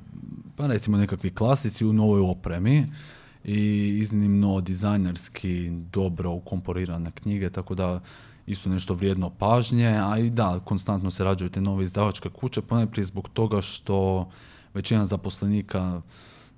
pa 0.56 0.66
recimo 0.66 0.96
nekakvi 0.96 1.30
klasici 1.30 1.86
u 1.86 1.92
novoj 1.92 2.20
opremi 2.20 2.86
i 3.44 3.88
iznimno 3.98 4.60
dizajnerski 4.60 5.70
dobro 5.92 6.30
ukomporirane 6.30 7.10
knjige, 7.10 7.48
tako 7.48 7.74
da 7.74 8.00
isto 8.50 8.70
nešto 8.70 8.94
vrijedno 8.94 9.30
pažnje, 9.30 9.88
a 9.88 10.18
i 10.18 10.30
da, 10.30 10.60
konstantno 10.64 11.10
se 11.10 11.24
rađaju 11.24 11.48
te 11.48 11.60
nove 11.60 11.84
izdavačke 11.84 12.28
kuće, 12.28 12.60
ponajprije 12.60 13.04
zbog 13.04 13.28
toga 13.28 13.60
što 13.60 14.28
većina 14.74 15.06
zaposlenika 15.06 16.02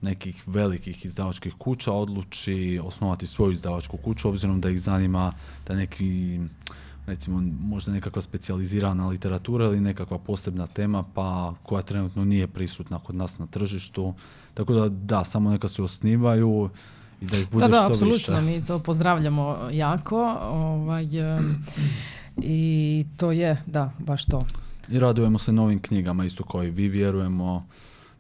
nekih 0.01 0.43
velikih 0.47 1.05
izdavačkih 1.05 1.55
kuća 1.59 1.93
odluči 1.93 2.81
osnovati 2.85 3.27
svoju 3.27 3.53
izdavačku 3.53 3.97
kuću 3.97 4.29
obzirom 4.29 4.61
da 4.61 4.71
ih 4.71 4.81
zanima 4.81 5.33
da 5.67 5.75
neki 5.75 6.41
recimo 7.07 7.43
možda 7.61 7.93
nekakva 7.93 8.23
specijalizirana 8.23 9.09
literatura 9.09 9.65
ili 9.65 9.81
nekakva 9.81 10.19
posebna 10.19 10.67
tema 10.67 11.05
pa 11.15 11.55
koja 11.63 11.83
trenutno 11.83 12.25
nije 12.25 12.47
prisutna 12.47 12.99
kod 12.99 13.15
nas 13.15 13.39
na 13.39 13.47
tržištu. 13.47 14.15
Tako 14.55 14.75
da 14.75 14.89
da, 14.89 15.25
samo 15.25 15.51
neka 15.51 15.69
se 15.69 15.83
osnivaju 15.83 16.71
i 17.23 17.27
da 17.27 17.37
ih 17.39 17.51
bude 17.51 17.65
Da, 17.65 17.69
da, 17.69 17.77
što 17.77 17.93
apsolutno, 17.93 18.35
više. 18.35 18.41
mi 18.41 18.67
to 18.67 18.79
pozdravljamo 18.79 19.69
jako 19.73 20.37
ovaj, 20.43 21.09
i 22.37 23.07
to 23.17 23.33
je, 23.33 23.63
da, 23.67 23.93
baš 23.99 24.25
to. 24.25 24.43
I 24.89 24.99
radujemo 24.99 25.39
se 25.39 25.53
novim 25.53 25.83
knjigama, 25.83 26.25
isto 26.25 26.45
kao 26.45 26.65
i 26.65 26.71
vi 26.71 26.89
vjerujemo. 26.89 27.67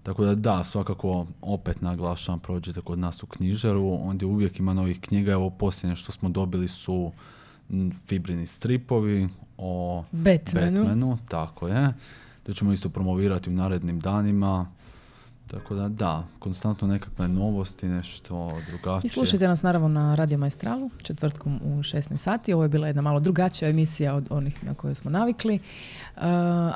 Tako 0.02 0.24
da 0.24 0.34
da, 0.34 0.64
svakako 0.64 1.26
opet 1.40 1.80
naglašavam, 1.80 2.40
prođete 2.40 2.80
kod 2.80 2.98
nas 2.98 3.22
u 3.22 3.26
knjižaru, 3.26 3.98
ondje 4.02 4.26
uvijek 4.26 4.58
ima 4.58 4.74
novih 4.74 5.00
knjiga, 5.00 5.32
evo 5.32 5.50
posljednje 5.50 5.96
što 5.96 6.12
smo 6.12 6.28
dobili 6.28 6.68
su 6.68 7.12
fibrini 8.06 8.46
stripovi 8.46 9.28
o 9.58 10.04
Batmanu. 10.12 10.78
Batmanu, 10.78 11.18
tako 11.28 11.68
je. 11.68 11.92
To 12.42 12.52
ćemo 12.52 12.72
isto 12.72 12.88
promovirati 12.88 13.50
u 13.50 13.52
narednim 13.52 14.00
danima. 14.00 14.66
Tako 15.46 15.74
da 15.74 15.88
da, 15.88 16.24
konstantno 16.38 16.88
nekakve 16.88 17.28
novosti, 17.28 17.88
nešto 17.88 18.50
drugačije. 18.66 19.06
I 19.06 19.08
slušajte 19.08 19.48
nas 19.48 19.62
naravno 19.62 19.88
na 19.88 20.14
Radio 20.14 20.38
Maestralu, 20.38 20.90
četvrtkom 21.02 21.60
u 21.64 21.68
16 21.68 22.16
sati. 22.16 22.52
Ovo 22.52 22.62
je 22.62 22.68
bila 22.68 22.86
jedna 22.86 23.02
malo 23.02 23.20
drugačija 23.20 23.68
emisija 23.68 24.14
od 24.14 24.26
onih 24.30 24.64
na 24.64 24.74
koje 24.74 24.94
smo 24.94 25.10
navikli, 25.10 25.58
Uh, 26.16 26.22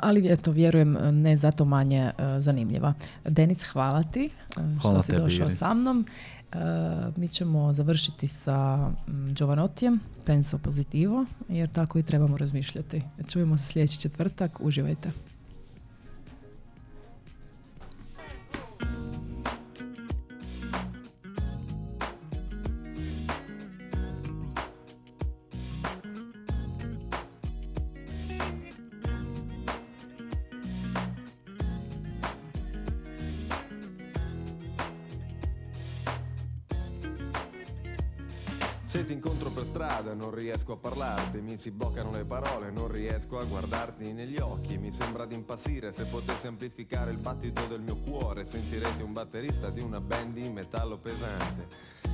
ali 0.01 0.31
eto, 0.31 0.51
vjerujem, 0.51 0.97
ne 1.01 1.37
zato 1.37 1.65
manje 1.65 2.11
uh, 2.17 2.23
zanimljiva. 2.39 2.93
Denic, 3.25 3.63
hvala 3.63 4.03
ti 4.03 4.29
uh, 4.47 4.79
što 4.79 4.89
Hvala 4.89 5.03
si 5.03 5.11
tebi, 5.11 5.21
došao 5.21 5.45
Iris. 5.45 5.57
sa 5.59 5.73
mnom. 5.73 6.05
Uh, 6.53 6.59
mi 7.17 7.27
ćemo 7.27 7.73
završiti 7.73 8.27
sa 8.27 8.89
mm, 9.07 9.33
Giovanotijem, 9.33 9.99
Penso 10.25 10.57
Positivo, 10.57 11.25
jer 11.49 11.69
tako 11.69 11.99
i 11.99 12.03
trebamo 12.03 12.37
razmišljati. 12.37 13.01
Čujemo 13.27 13.57
se 13.57 13.65
sljedeći 13.65 13.99
četvrtak, 14.01 14.59
uživajte. 14.61 15.11
Riesco 40.47 40.71
a 40.71 40.77
parlarti, 40.77 41.41
mi 41.41 41.57
si 41.57 41.71
bloccano 41.71 42.09
le 42.11 42.23
parole, 42.23 42.71
non 42.71 42.87
riesco 42.87 43.37
a 43.37 43.43
guardarti 43.43 44.13
negli 44.13 44.37
occhi, 44.37 44.77
mi 44.77 44.93
sembra 44.93 45.25
di 45.25 45.35
impazzire 45.35 45.91
se 45.91 46.05
potessi 46.05 46.47
amplificare 46.47 47.11
il 47.11 47.17
battito 47.17 47.65
del 47.65 47.81
mio 47.81 47.97
cuore, 47.97 48.45
sentirete 48.45 49.03
un 49.03 49.11
batterista 49.11 49.69
di 49.69 49.81
una 49.81 49.99
band 49.99 50.35
di 50.35 50.47
metallo 50.47 50.99
pesante. 50.99 51.67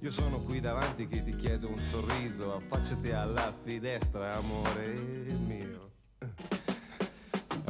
Io 0.00 0.10
sono 0.10 0.38
qui 0.40 0.60
davanti 0.60 1.06
che 1.08 1.24
ti 1.24 1.34
chiedo 1.34 1.68
un 1.68 1.78
sorriso, 1.78 2.56
affacciati 2.56 3.10
alla 3.12 3.54
finestra, 3.64 4.36
amore 4.36 4.94
mio. 5.46 5.90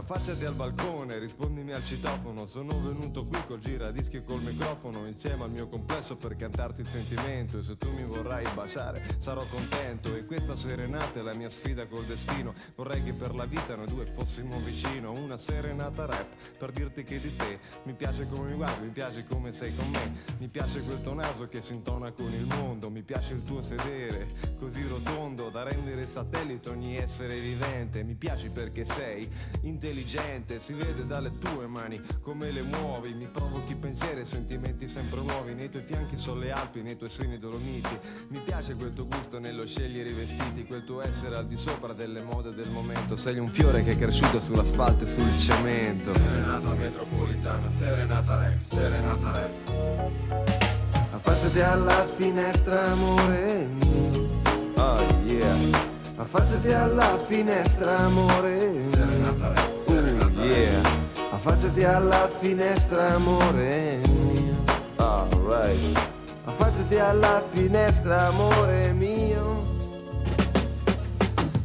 Affacciati 0.06 0.44
al 0.44 0.52
balcone, 0.52 1.18
rispondimi 1.18 1.72
al 1.72 1.82
citofono. 1.82 2.46
Sono 2.46 2.78
venuto 2.78 3.24
qui 3.24 3.38
col 3.46 3.58
giradischi 3.58 4.16
e 4.16 4.22
col 4.22 4.42
microfono 4.42 5.06
Insieme 5.06 5.44
al 5.44 5.50
mio 5.50 5.66
complesso 5.66 6.14
per 6.14 6.36
cantarti 6.36 6.82
il 6.82 6.86
sentimento. 6.86 7.58
E 7.58 7.62
se 7.62 7.78
tu 7.78 7.90
mi 7.90 8.04
vorrai 8.04 8.46
baciare 8.52 9.02
sarò 9.16 9.42
contento. 9.46 10.14
E 10.14 10.26
questa 10.26 10.58
serenata 10.58 11.20
è 11.20 11.22
la 11.22 11.32
mia 11.32 11.48
sfida 11.48 11.86
col 11.86 12.04
destino. 12.04 12.52
Vorrei 12.74 13.02
che 13.02 13.14
per 13.14 13.34
la 13.34 13.46
vita 13.46 13.76
noi 13.76 13.86
due 13.86 14.04
fossimo 14.04 14.58
vicino 14.58 15.12
Una 15.12 15.38
serenata 15.38 16.04
rap 16.04 16.26
per 16.58 16.70
dirti 16.70 17.02
che 17.02 17.18
di 17.18 17.34
te 17.34 17.58
Mi 17.84 17.94
piace 17.94 18.28
come 18.28 18.50
mi 18.50 18.56
guardi, 18.56 18.84
mi 18.84 18.92
piace 18.92 19.24
come 19.24 19.54
sei 19.54 19.74
con 19.74 19.88
me. 19.88 20.22
Mi 20.36 20.48
piace 20.48 20.82
quel 20.82 21.00
tuo 21.00 21.14
naso 21.14 21.48
che 21.48 21.62
si 21.62 21.72
intona 21.72 22.12
con 22.12 22.30
il 22.30 22.44
mondo 22.44 22.90
Mi 22.90 23.02
piace 23.02 23.32
il 23.32 23.42
tuo 23.42 23.62
sedere 23.62 24.26
così 24.58 24.86
rotondo 24.86 25.48
Da 25.48 25.62
rendere 25.62 26.06
satellite 26.12 26.68
ogni 26.68 26.98
essere 26.98 27.38
vivente. 27.40 28.02
Mi 28.02 28.16
piaci 28.16 28.50
perché 28.50 28.84
sei 28.84 29.26
intelligente 29.62 29.92
Si 30.64 30.72
vede 30.72 31.06
dalle 31.06 31.36
tue 31.38 31.66
mani 31.66 32.00
come 32.22 32.50
le 32.50 32.62
muovi 32.62 33.12
Mi 33.12 33.26
provochi 33.26 33.74
pensieri 33.74 34.20
e 34.20 34.24
sentimenti 34.24 34.86
sempre 34.86 35.20
nuovi 35.20 35.54
Nei 35.54 35.68
tuoi 35.68 35.82
fianchi 35.82 36.16
sono 36.16 36.40
le 36.40 36.52
Alpi, 36.52 36.82
nei 36.82 36.96
tuoi 36.96 37.10
seni 37.10 37.38
dolomiti 37.38 37.98
Mi 38.28 38.38
piace 38.38 38.74
quel 38.76 38.92
tuo 38.92 39.06
gusto 39.06 39.38
nello 39.38 39.66
scegliere 39.66 40.10
i 40.10 40.12
vestiti 40.12 40.64
Quel 40.64 40.84
tuo 40.84 41.02
essere 41.02 41.36
al 41.36 41.46
di 41.46 41.56
sopra 41.56 41.92
delle 41.92 42.22
mode 42.22 42.54
del 42.54 42.68
momento 42.68 43.16
Sei 43.16 43.38
un 43.38 43.48
fiore 43.48 43.82
che 43.82 43.90
è 43.92 43.98
cresciuto 43.98 44.40
sull'asfalto 44.40 45.04
e 45.04 45.06
sul 45.06 45.38
cemento 45.38 46.12
Serenata 46.12 46.68
metropolitana, 46.70 47.68
serenata 47.68 48.36
rap, 48.36 48.60
serenata 48.66 49.30
rap 49.32 50.14
Affacciati 51.10 51.60
alla 51.60 52.06
finestra, 52.16 52.92
amore 52.92 53.66
mio. 53.66 54.28
Oh 54.76 55.00
yeah. 55.24 55.56
Affacciati 56.16 56.72
alla 56.72 57.18
finestra, 57.26 57.98
amore 57.98 58.68
mio. 58.68 58.90
Serenata 58.90 59.48
rap, 59.48 59.83
yeah. 60.44 60.82
Affacciati 61.30 61.84
alla 61.84 62.28
finestra, 62.40 63.14
amore 63.14 64.00
mio. 64.06 64.54
Alright. 64.96 65.98
Affacciati 66.44 66.98
alla 66.98 67.42
finestra, 67.52 68.26
amore 68.26 68.92
mio. 68.92 69.73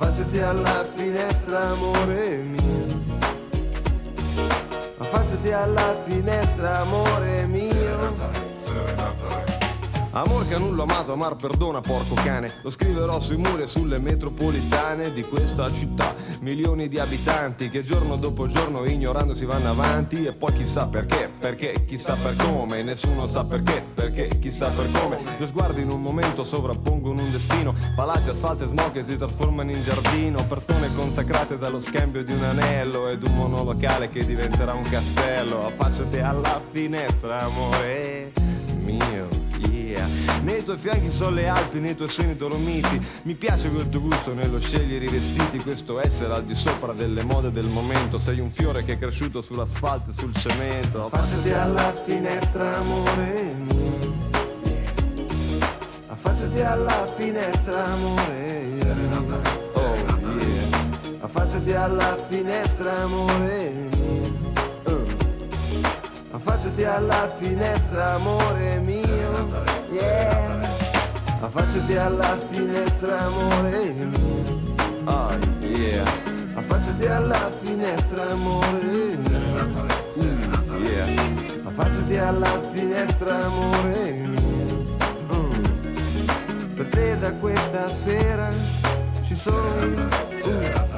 Affacciati 0.00 0.38
alla 0.38 0.86
finestra, 0.94 1.70
amore 1.70 2.36
mio. 2.36 2.86
Affacciati 4.98 5.50
alla 5.50 5.96
finestra, 6.06 6.78
amore 6.78 7.46
mio 7.46 8.47
Amor 10.18 10.48
che 10.48 10.58
nulla 10.58 10.82
amato, 10.82 11.12
amar 11.12 11.36
perdona, 11.36 11.80
porco 11.80 12.14
cane. 12.14 12.52
Lo 12.62 12.70
scriverò 12.70 13.20
sui 13.20 13.36
muri 13.36 13.62
e 13.62 13.66
sulle 13.68 14.00
metropolitane 14.00 15.12
di 15.12 15.22
questa 15.22 15.72
città. 15.72 16.12
Milioni 16.40 16.88
di 16.88 16.98
abitanti 16.98 17.70
che 17.70 17.84
giorno 17.84 18.16
dopo 18.16 18.48
giorno 18.48 18.84
ignorando 18.84 19.36
si 19.36 19.44
vanno 19.44 19.70
avanti. 19.70 20.24
E 20.24 20.32
poi 20.32 20.52
chissà 20.54 20.88
perché, 20.88 21.30
perché, 21.38 21.84
chissà 21.86 22.14
per 22.14 22.34
come. 22.34 22.82
Nessuno 22.82 23.28
sa 23.28 23.44
perché, 23.44 23.80
perché, 23.94 24.40
chissà 24.40 24.70
per 24.70 24.90
come. 24.90 25.18
Due 25.36 25.46
sguardi 25.46 25.82
in 25.82 25.90
un 25.90 26.02
momento 26.02 26.42
sovrappongono 26.42 27.22
un 27.22 27.30
destino. 27.30 27.72
Palazzi, 27.94 28.30
asfalto 28.30 28.64
e 28.64 28.66
smog 28.66 28.90
che 28.90 29.04
si 29.06 29.16
trasformano 29.16 29.70
in 29.70 29.84
giardino. 29.84 30.44
Persone 30.46 30.92
consacrate 30.96 31.58
dallo 31.58 31.80
scambio 31.80 32.24
di 32.24 32.32
un 32.32 32.42
anello 32.42 33.06
Ed 33.08 33.22
un 33.22 33.36
monolocale 33.36 34.10
che 34.10 34.26
diventerà 34.26 34.74
un 34.74 34.82
castello. 34.82 35.64
Affacciati 35.64 36.18
alla 36.18 36.60
finestra, 36.72 37.42
amore 37.42 38.32
mio, 38.88 39.28
yeah. 40.06 40.40
Nei 40.42 40.64
tuoi 40.64 40.78
fianchi 40.78 41.10
sono 41.10 41.30
le 41.30 41.48
Alpi, 41.48 41.80
nei 41.80 41.96
tuoi 41.96 42.08
seni 42.08 42.36
Dolomiti. 42.36 43.04
Mi 43.22 43.34
piace 43.34 43.68
quel 43.70 43.88
tuo 43.88 44.00
gusto 44.00 44.32
nello 44.34 44.58
scegliere 44.60 45.04
i 45.04 45.08
vestiti, 45.08 45.58
questo 45.58 46.00
essere 46.00 46.32
al 46.34 46.44
di 46.44 46.54
sopra 46.54 46.92
delle 46.92 47.24
mode 47.24 47.50
del 47.50 47.66
momento. 47.66 48.18
Sei 48.18 48.38
un 48.40 48.50
fiore 48.50 48.84
che 48.84 48.92
è 48.94 48.98
cresciuto 48.98 49.40
sull'asfalto 49.40 50.10
e 50.10 50.12
sul 50.16 50.34
cemento. 50.34 51.06
Affacciati 51.06 51.50
alla 51.50 51.94
finestra, 52.04 52.76
amore 52.78 53.54
mio. 53.66 54.16
Affacciati 56.06 56.60
alla 56.60 57.12
finestra, 57.16 57.84
amore 57.84 58.66
mio. 58.70 59.40
Oh 59.72 59.94
yeah. 59.94 60.86
Affacciati 61.20 61.72
alla 61.72 62.16
finestra, 62.28 63.02
amore 63.02 63.70
mio. 63.70 63.97
Uh. 66.38 66.48
Affacciati 66.48 66.84
alla 66.84 67.34
finestra, 67.38 68.14
amore 68.14 68.78
mio. 68.78 69.48
Yeah. 69.90 70.60
Affacciati 71.40 71.96
alla 71.96 72.38
finestra, 72.50 73.18
amore 73.24 73.92
mio. 73.92 74.76
Oh 75.04 75.36
yeah. 75.60 76.06
Affacciati 76.54 77.06
alla 77.06 77.50
finestra, 77.62 78.30
amore 78.30 79.16
mio. 79.16 79.86
Yeah. 80.78 81.06
Affacciati 81.64 82.16
alla 82.16 82.60
finestra, 82.72 83.44
amore 83.44 84.10
mio. 84.12 84.96
Mm. 85.34 86.74
Per 86.74 86.88
te 86.88 87.18
da 87.18 87.32
questa 87.32 87.88
sera 87.88 88.50
ci 89.24 89.34
sono 89.34 89.84
io. 89.84 90.97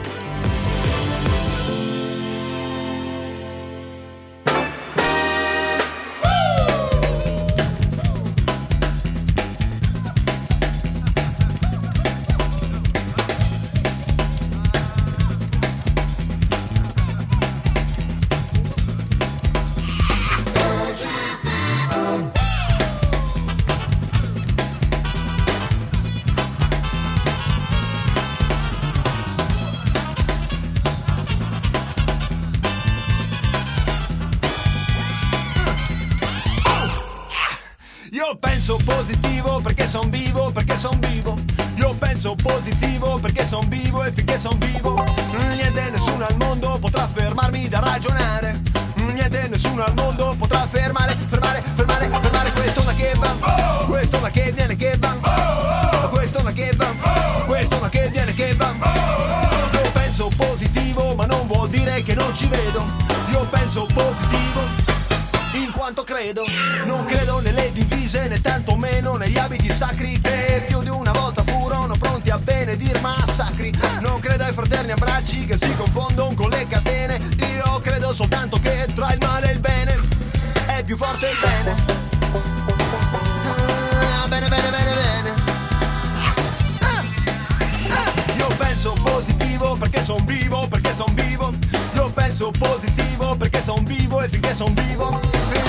Perché 89.91 90.05
son 90.05 90.25
vivo, 90.25 90.67
perché 90.67 90.93
son 90.93 91.13
vivo. 91.13 91.51
Io 91.93 92.09
penso 92.11 92.51
positivo 92.51 93.35
perché 93.35 93.61
son 93.61 93.83
vivo 93.83 94.21
e 94.21 94.29
finché 94.29 94.55
son 94.55 94.73
vivo. 94.73 95.19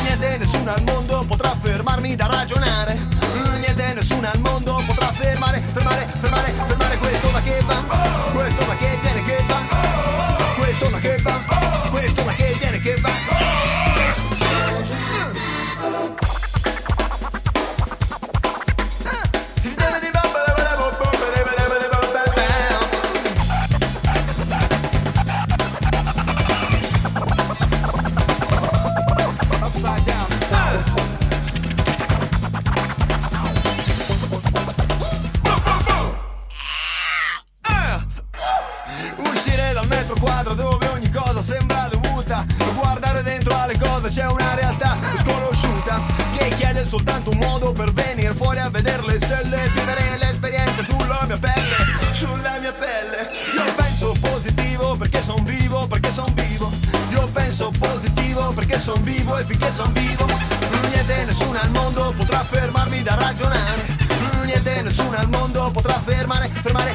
Niente 0.02 0.38
nessuno 0.38 0.72
al 0.72 0.82
mondo 0.84 1.24
potrà 1.26 1.50
fermarmi 1.60 2.14
da 2.14 2.26
ragionare. 2.26 2.98
Niente 3.58 3.94
nessuno 3.94 4.28
al 4.30 4.38
mondo 4.38 4.80
potrà 4.86 5.06
fermare, 5.12 5.60
fermare, 5.72 6.08
fermare, 6.20 6.52
fermare 6.66 6.81
fermare, 66.62 66.94